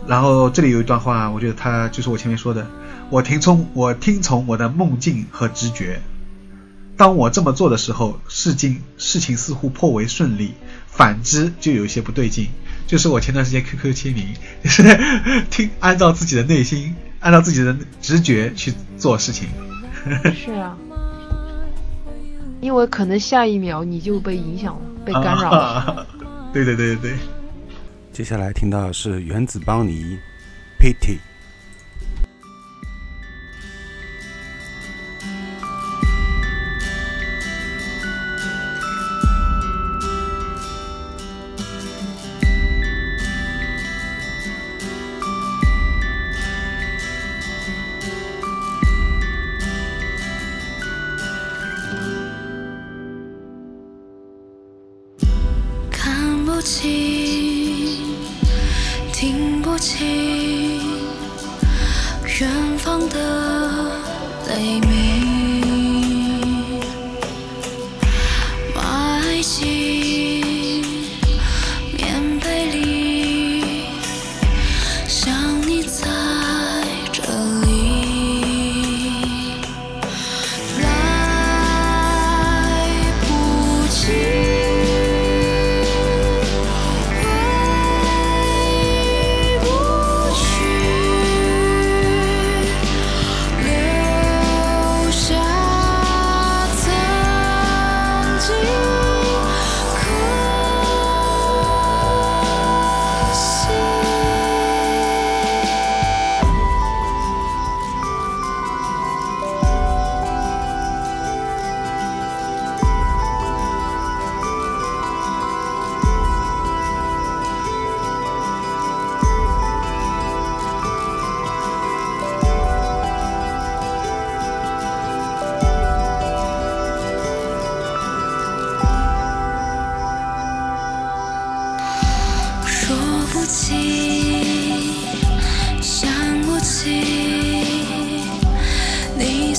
[0.07, 2.65] 然后这里有一段话，我觉得他就是我前面说的，
[3.09, 5.99] 我听从我听从我的梦境和直觉。
[6.95, 10.53] 当我这么做的时候，事情事情似乎颇为顺利。
[10.85, 12.49] 反之就有一些不对劲，
[12.85, 14.27] 就是我前段时间 QQ 签名，
[14.63, 14.83] 就 是
[15.49, 19.47] 听按照自己的内心，按照自己的直觉去做事情。
[20.35, 20.77] 是啊，
[22.59, 26.05] 因为可能下一秒你就被影响了，被干扰了。
[26.51, 27.17] 对对对对对。
[28.11, 30.17] 接下来听到的是原子邦尼
[30.79, 31.19] ，Pity。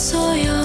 [0.00, 0.59] 所有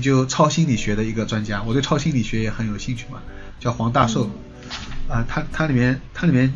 [0.00, 3.20] 研究超心理学的一个专家，我对超心理学也很有兴趣嘛，
[3.60, 4.30] 叫黄大寿。
[5.10, 6.54] 啊，他他里面他里面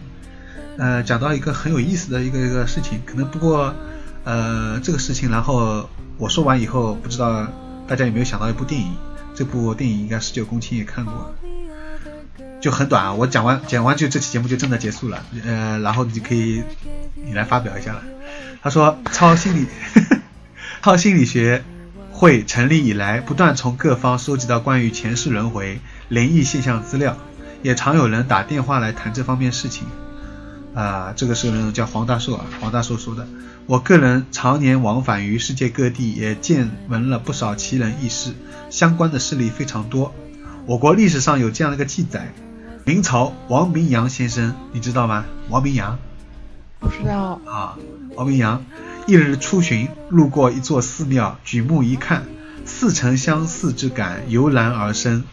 [0.78, 3.74] 呃讲到一个很有意思的一个一个事情，可能不过
[4.24, 7.47] 呃这个事情，然后我说完以后，不知道
[7.86, 8.95] 大家有没有想到一部电影？
[9.34, 11.34] 这部电影应该十九公顷也看过，
[12.62, 16.62] 就很短啊，我讲完讲完就这期节目就真的结束了，呃，然后你就可以
[17.26, 18.03] 你来发表一下了。
[18.62, 19.66] 他说超心理
[20.82, 21.62] 超心理学
[22.16, 27.16] 会成立以来，不断从各方收集到关于前世轮回、灵异现象资料，
[27.60, 29.88] 也常有人打电话来谈这方面事情。
[30.76, 33.26] 啊，这个是人叫黄大寿啊，黄大寿说的。
[33.66, 38.32] 我个人常年往返于世界各地，也见闻了不少奇人异事，
[38.70, 40.14] 相关的事例非常多。
[40.66, 42.32] 我国历史上有这样的一个记载：
[42.84, 45.24] 明朝王明阳先生，你知道吗？
[45.48, 45.98] 王明阳
[46.78, 47.40] 不知道。
[47.44, 47.76] 啊，
[48.14, 48.64] 王明阳
[49.07, 52.24] 一日出巡，路过一座寺庙，举目一看，
[52.64, 55.24] 似曾相似之感油然而生。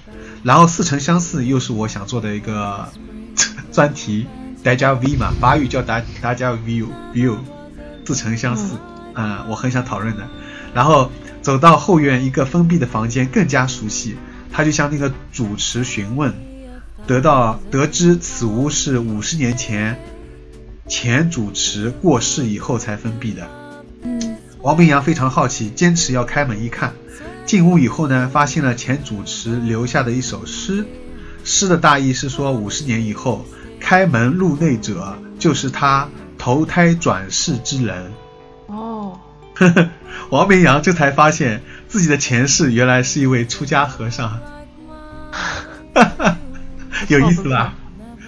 [0.44, 2.90] 然后似曾相似又是我想做的一个
[3.72, 4.28] 专题，
[4.64, 7.38] 大家 V 嘛，法语叫大大家 view view。
[8.06, 8.76] 似曾相似，
[9.14, 10.28] 啊、我很想讨论的。
[10.74, 11.10] 然后
[11.42, 14.18] 走到后院一个封闭的房间，更加熟悉。
[14.52, 16.34] 他就向那个主持询问，
[17.08, 19.98] 得到得知此屋是五十年前
[20.90, 23.48] 前主持过世以后才封闭的。
[24.04, 26.94] 嗯王明阳非常好奇，坚持要开门一看。
[27.46, 30.86] 进屋以后呢，发现了前主持留下的一首诗。
[31.44, 33.46] 诗的大意是说，五十年以后，
[33.80, 38.12] 开门入内者就是他投胎转世之人。
[38.68, 39.20] 哦，
[40.30, 44.40] 王明阳这才发现自己的前世原来是一位出家和尚，
[47.10, 47.74] 有意思吧？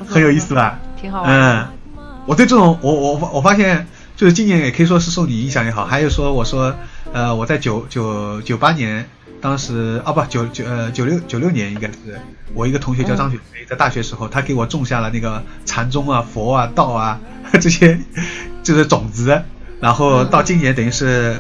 [0.10, 0.80] 很有意思吧？
[1.00, 1.62] 挺好玩的。
[1.62, 1.68] 嗯，
[2.26, 6.76] 我对这种我我我发现，就是今年也可以说是受你影响也好，还有说我说
[7.12, 9.10] 呃我在九九九八年，
[9.42, 11.96] 当时啊不九九呃九六九六年应该是
[12.54, 17.20] 我一个同学叫张雪梅，在大学时候他给我种下了那个禅宗啊佛啊道啊
[17.60, 18.00] 这些
[18.62, 19.42] 就是种子，
[19.80, 21.40] 然后到今年等于是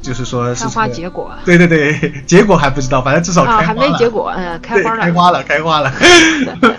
[0.00, 3.66] 就是说是开花结果对对对， 结果还不知道，反正至少开花啊，了。
[3.66, 5.92] 还没结果，嗯，开花了，开花了，开花了。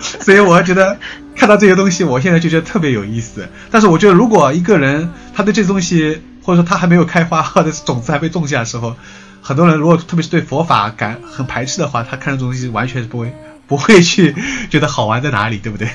[0.00, 0.96] 所以我觉得
[1.36, 3.48] 看到这些东西，我现在就觉得特别有意思。
[3.70, 8.96] 但是我觉得，如果一个人他对这东西，或者说他还没有开花，或者是种子还没种下的时候，
[9.42, 13.32] 很多人如果特别是对佛法感很排斥的话，他看这种东西完全是不会
[13.66, 14.34] 不会去
[14.70, 15.88] 觉得好玩在哪里，对不对？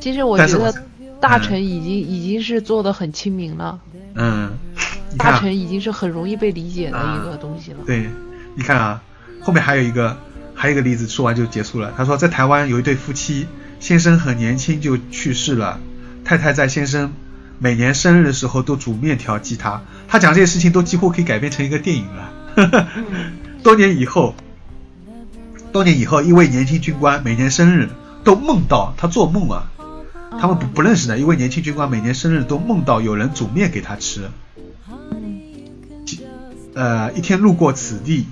[0.00, 0.72] 其实我觉得
[1.20, 3.78] 大臣已经已经是做的很亲民了，
[4.14, 4.52] 嗯，
[5.18, 7.78] 大臣已经是很容易被理解的一个东西了。
[7.86, 8.10] 对，
[8.54, 9.02] 你看啊，
[9.40, 10.16] 后面还有一个
[10.54, 11.92] 还有一个例子，说完就结束了。
[11.96, 13.46] 他说，在台湾有一对夫妻，
[13.80, 15.78] 先生很年轻就去世了，
[16.24, 17.12] 太太在先生
[17.58, 19.82] 每年生日的时候都煮面条祭他。
[20.08, 22.88] 他讲这些事情都几乎可以改编成一个电影了。
[23.62, 24.34] 多年以后，
[25.72, 27.88] 多年以后，一位年轻军官每年生日
[28.24, 29.70] 都梦到他做梦啊，
[30.30, 34.28] 他们不不认识的一位年轻军官每年生日都梦到有人煮面给他吃。
[36.74, 38.26] 呃，一天路过此地，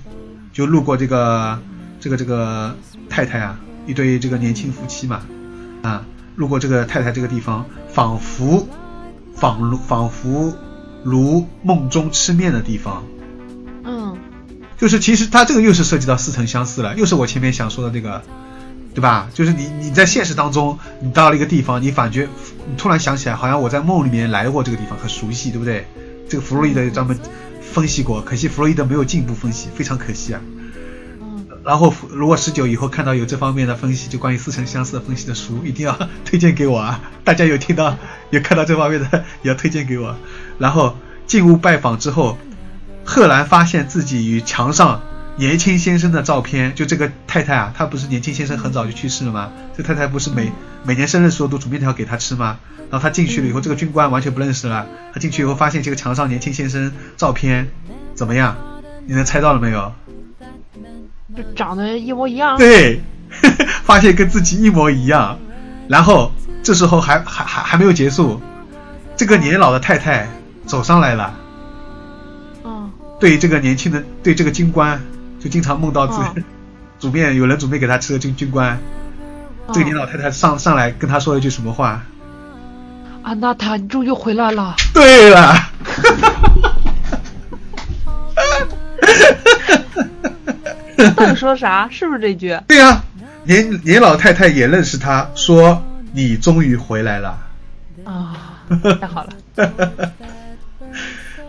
[0.53, 1.59] 就路过这个
[1.99, 2.75] 这个这个
[3.09, 5.23] 太太啊，一对这个年轻夫妻嘛，
[5.81, 8.67] 啊，路过这个太太这个地方，仿佛
[9.35, 10.53] 仿如仿佛
[11.03, 13.03] 如梦中吃面的地方，
[13.83, 14.15] 嗯，
[14.77, 18.21] 就是其实它这个又是涉及到似曾相似了，又是我前面想说的那个，
[18.95, 19.29] 对吧？
[19.33, 22.27] 就是你你在现实当中，你到了一个地方，你感觉
[22.67, 25.85] 你突然想起来，好像我在梦里面来过这个地方，很熟悉，对不对？
[26.27, 27.19] 这个弗洛伊德专门
[27.61, 30.41] 分析过，可惜弗洛伊德没有进一步分析，非常可惜啊。
[31.21, 37.01] 嗯然后如果十九以后看到有这方面的分析，就关于似曾相识的分析的书，一定要 推荐给我啊！
[37.23, 37.97] 大家有听到
[38.29, 40.15] 有看到这方面的，也要推荐给我。
[40.59, 42.37] 然后进屋拜访之后，
[43.03, 45.01] 赫然发现自己与墙上
[45.37, 49.51] 年轻先生的照片，就这个太太啊，她不是年轻先生很早就去世了吗？
[49.75, 50.51] 这太太不是每
[50.83, 52.57] 每年生日的时候都煮面条给他吃吗？
[52.89, 54.87] 然后他进去了以后，这个军官完全不认识了。
[55.11, 57.67] 他进去以后发现这个墙上年轻先生照片
[58.13, 58.55] 怎么样？
[59.07, 59.91] 你能猜到了没有？
[61.35, 62.57] 就长得一模一样。
[62.57, 63.01] 对，
[63.83, 65.37] 发现跟自己一模一样。
[65.89, 66.31] 然后
[66.63, 68.39] 这时候还还还还没有结束，
[69.17, 70.29] 这个年老的太太
[70.65, 71.33] 走上来了，
[72.63, 75.01] 嗯，对这个年轻的对这个军官
[75.45, 76.43] 就经常梦到自己、嗯
[76.97, 78.79] 煮面有人准备给他吃的军军官，
[79.73, 82.01] 这个年老太太上上来跟他说了一句什么话？
[83.21, 84.73] 啊，娜塔，你终于回来了。
[84.93, 85.53] 对了，
[91.15, 91.87] 到底说啥？
[91.91, 92.57] 是不是这句？
[92.65, 93.03] 对呀、
[93.43, 95.83] 年年老太太也认识他，说
[96.13, 97.37] 你终于回来了。
[98.05, 98.63] 啊，
[98.99, 99.29] 太好了。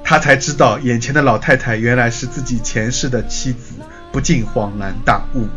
[0.09, 3.75] 他才知道眼前的老太太原来是自己前世的妻子，
[4.13, 5.49] 不禁恍然大悟。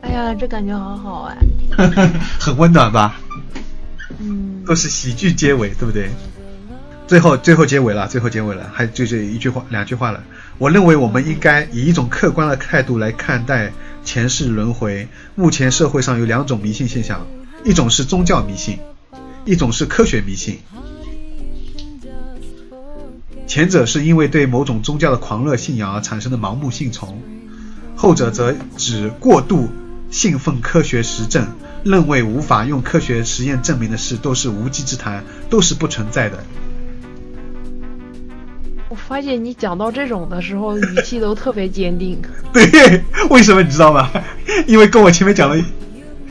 [0.00, 1.36] 哎呀，这感觉好好哎。
[2.40, 3.20] 很温暖吧？
[4.18, 6.08] 嗯，都是喜剧结尾，对不对？
[7.06, 10.22] 最后，最后结尾了，最后结尾了，还就这一句话，两句话了。
[10.56, 13.70] 我认为我们应该以一种客观的态度来看待
[14.02, 15.08] 前世轮回。
[15.34, 17.26] 目前社会上有两种迷信现象，
[17.66, 18.78] 一种是宗教迷信，
[19.44, 20.60] 一种是科学迷信。
[23.46, 27.22] 前者是因为对某种宗教的狂热信仰而产生的盲目信从，
[27.94, 29.68] 后者则指过度
[30.10, 31.46] 信奉科学实证，
[31.84, 36.42] 认为无法用科学实验证明的事都是无稽之谈，都是不存在的。
[38.88, 42.20] 我发现你讲到这种的时候，语气都特别坚定。
[42.52, 44.10] 对，为什么你知道吗？
[44.66, 45.56] 因为跟我前面讲的，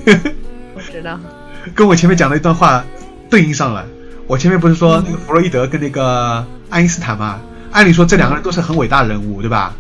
[0.76, 1.20] 我知道。
[1.74, 2.86] 跟我前面讲的一段话
[3.30, 3.86] 对应上了。
[4.28, 6.45] 我前面不是说那个弗洛伊德跟那个
[6.76, 7.39] 爱因斯坦嘛？
[7.71, 9.73] 按理说这两个人都是很伟大的人物，对吧？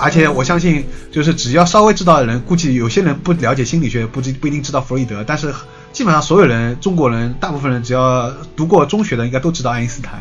[0.00, 5.54] 而且我相信，就是只要稍微知道的人，估计有些人不了解心理学，不知不一定知道弗洛伊德，但是
[5.92, 10.20] 基本上所有人，中国人大部分人只要读过中学的，应该都知道爱因斯坦，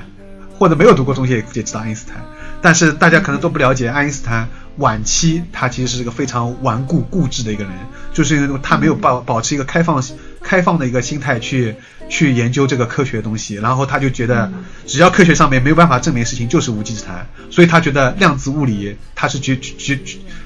[0.60, 2.24] 或者没有读过中学也知道爱因斯坦。
[2.62, 4.48] 但是大家可能都不了解爱因斯坦
[4.78, 7.74] 晚期，他其实是个非常顽固固执的一个人，
[8.14, 10.00] 就是因为他没有保保持一个开放
[10.44, 11.76] 开放的一个心态去
[12.10, 14.52] 去研究这个科学的东西，然后他就觉得
[14.86, 20.00] 只要科学上面没有办法证明事情就是无稽之谈，所以他觉得量子物理他是绝绝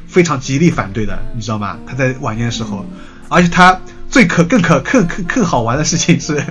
[0.08, 1.78] 非常极力反对的，你知道吗？
[1.88, 2.86] 他在晚年的时候，
[3.30, 3.80] 而且他
[4.10, 6.44] 最可更可更更更好玩的事情是，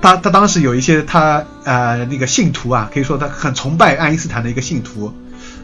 [0.00, 5.12] 他他当时有一些他呃那个信徒啊，可以说他很崇拜爱因斯坦的一个信徒，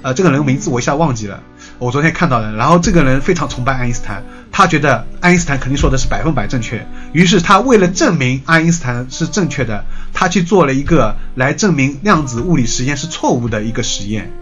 [0.03, 1.43] 呃这个人名字我一下忘记了。
[1.79, 14.33] 我昨天看到了，然后这个人非常崇拜爱因斯坦，他觉得爱因斯坦肯定说的是百分百正确，于是他为了证明爱因斯坦是正确的，他去做了一个来证明量子物理实验是错误的一个实验，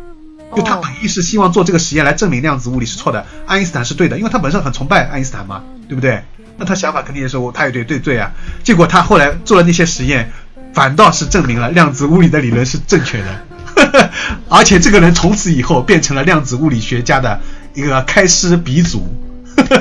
[0.56, 6.22] 就他本意是希望做这个实验来证明量子物理是错的，爱因斯坦是对的，因为他本身很崇拜爱因斯坦嘛，对不对？
[6.56, 8.32] 那他想法肯定也是我他也对对对啊，
[8.64, 10.32] 结果他后来做了那些实验，
[10.72, 13.45] 反倒是证明了量子物理的理论是正确的。
[14.48, 17.38] 而且这个人从此以后变成了量子物理学家的
[17.74, 19.06] 一个开师鼻祖，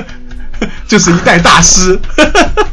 [0.86, 1.98] 就是一代大师，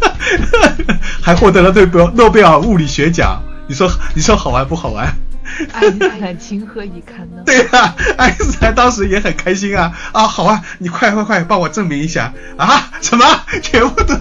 [1.21, 3.41] 还获得了诺贝尔诺贝尔物理学奖。
[3.67, 5.15] 你说你说好玩不好玩？
[5.73, 7.43] 爱因斯坦情何以堪呢？
[7.45, 12.89] 对啊，爱因斯坦当时也很开心啊啊，好啊，你快快快帮我证明一下啊！
[13.01, 13.25] 什么？
[13.61, 14.15] 全部都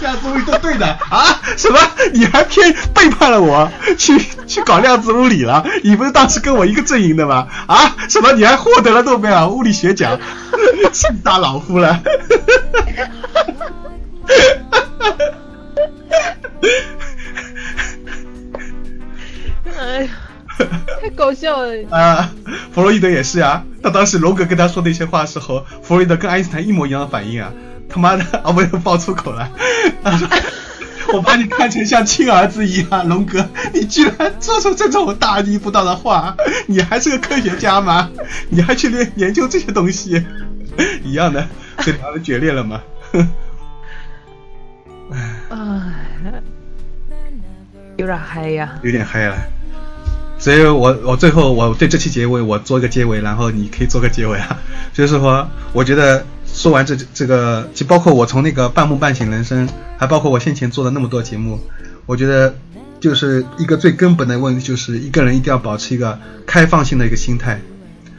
[0.00, 1.40] 量子物理都对的啊？
[1.56, 1.78] 什么？
[2.12, 5.64] 你还偏背叛了我，去去搞量子物理了？
[5.84, 7.46] 你不是当时跟我一个阵营的吗？
[7.66, 7.94] 啊？
[8.08, 8.32] 什么？
[8.32, 10.18] 你还获得了诺贝尔物理学奖？
[10.92, 12.02] 气大老夫了！
[19.78, 20.10] 哎呀，
[21.00, 21.72] 太 搞笑了！
[21.90, 22.30] 啊，
[22.72, 27.52] 弗洛伊德也是啊，他当时荣格跟他说那些话的时候，弗洛伊德跟爱因斯坦一模一样的反应啊！
[27.88, 29.50] 他妈的，啊，我又爆粗口了！
[31.12, 36.34] 我把你看成像亲儿子一样，龙哥，你居然说出这种大逆不道的话！
[36.66, 38.10] 你还是个科学家吗？
[38.48, 40.24] 你还去研研究这些东西？
[41.04, 41.46] 一样的，
[41.80, 42.80] 这两人决裂了吗？
[45.10, 46.40] 哎，
[47.98, 48.78] 有点嗨呀！
[48.82, 49.36] 有点嗨了。
[50.42, 54.58] 所以我我最后我对这期结尾我做一个结尾，然后你可以做个结尾啊。
[54.92, 61.60] 就是说，我觉得说完这这个，就包括我从那个半梦半醒人生，还包括我先前做的那么多节目，
[62.06, 62.56] 我觉得
[62.98, 67.60] 就是一个最根本的问题，就是一个人一定要保持一个开放性的一个心态，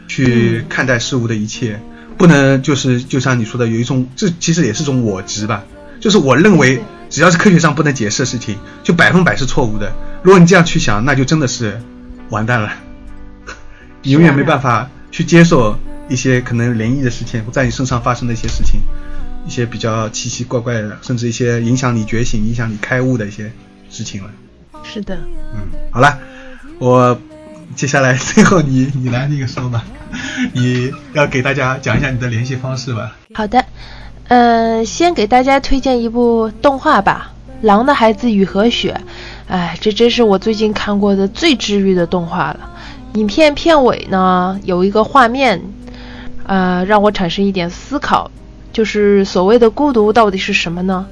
[0.08, 1.78] 去看待事物的一切，
[2.18, 5.66] 不能就是就像你说的有一种，这其实也是种我执吧，
[6.00, 9.92] 就是我认为只要是科学上不能解释的事情，就百分百是错误的。
[10.24, 11.82] 如果你这样去想，那就真的是。
[12.34, 12.74] 完蛋了，
[14.02, 15.78] 你 永远没办法去接受
[16.10, 18.82] 一些可能灵异的事情在你身上发生的一些事情，
[19.48, 23.52] 一些比较奇奇怪怪的，甚至一些影响你觉醒、影响你开悟的一些
[23.90, 24.30] 事情了。
[24.84, 25.16] 是的，
[25.54, 25.62] 嗯，
[25.92, 26.20] 好了，
[26.80, 27.18] 我
[27.76, 29.86] 接下来最后你 你来那个说吧，
[30.54, 33.16] 你要给大家讲一下你的联系方式吧。
[33.36, 33.64] 好的，
[34.28, 37.32] 嗯，先给大家推荐一部动画吧，
[37.66, 39.00] 《狼的孩子雨和雪》。
[39.48, 42.72] 哎，这真是我最近看过的最治愈的动画了。
[43.16, 45.62] 影片片尾呢有一个画面，
[46.46, 48.32] 呃，让我产生一点思考，
[48.72, 51.06] 就是所谓的孤独到底是什么呢？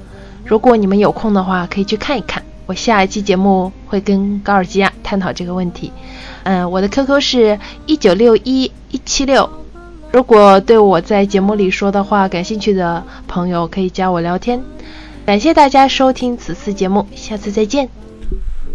[0.44, 2.42] 如果你们有空的话，可以去看一看。
[2.66, 5.92] 我下一期节目会跟高尔基亚探讨这个问题。
[6.44, 9.48] 嗯，我的 QQ 是一九六一一七六。
[10.12, 14.62] 如果对我在节目里说的话感兴趣的朋友，可以加我聊天。
[15.24, 17.88] 感谢大家收听此次节目，下次再见。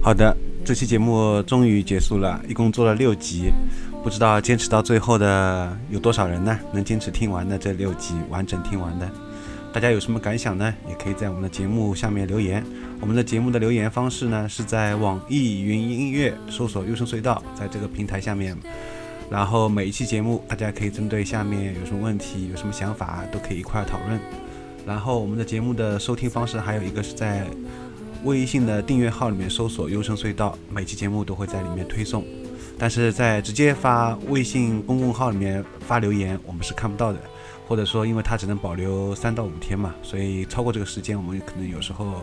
[0.07, 0.33] 好的，
[0.63, 3.51] 这期节目终于结束了，一共做了六集，
[4.01, 6.57] 不知道坚持到最后的有多少人呢？
[6.71, 9.11] 能坚持听完的这六集完整听完的，
[9.73, 10.73] 大家有什么感想呢？
[10.87, 12.63] 也可以在我们的节目下面留言。
[13.01, 18.55] 我们的节目的留言方式呢，是在网易云音乐搜索“优声隧道”，在这个平台下面。
[19.29, 24.17] 然后每一期节目，大家可以针对下面有什么问题、有什么想法，都可以一块讨论。
[24.85, 27.45] 然后我们的节目的收听方式还有一个是在
[28.24, 32.24] 微信的订阅号里面搜索“优声隧道”，每期节目都会在里面推送。
[32.80, 37.20] 但是在直接发微信公众号里面发留言，我们是看不到的，
[37.68, 42.22] 或者说因为它只能保留三到五天嘛，所以超过这个时间，我们可能有时候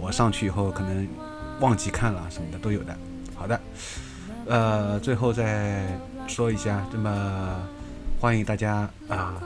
[0.00, 1.06] 我上去以后可能
[1.60, 2.96] 忘记看了什么的都有的。
[3.34, 3.60] 好的，
[4.46, 5.86] 呃，最后再
[6.26, 7.68] 说一下，这么
[8.18, 9.42] 欢迎大家啊，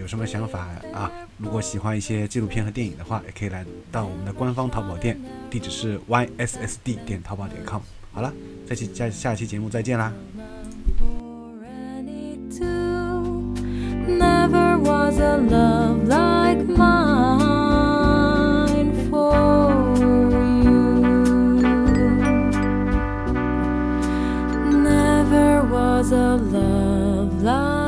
[0.00, 1.10] 有什么想法啊？
[1.38, 5.20] 如果喜欢一些纪录片和电影的话，也可以来到我们的官方淘宝店，
[5.50, 7.80] 地址是 yssd 点淘宝点 com。
[8.12, 8.32] 好了，
[8.68, 10.12] 下期下下期节目再见啦。
[14.06, 17.72] Never was a love like mine
[19.10, 19.34] for
[20.62, 21.02] you.
[24.70, 27.83] Never was a love like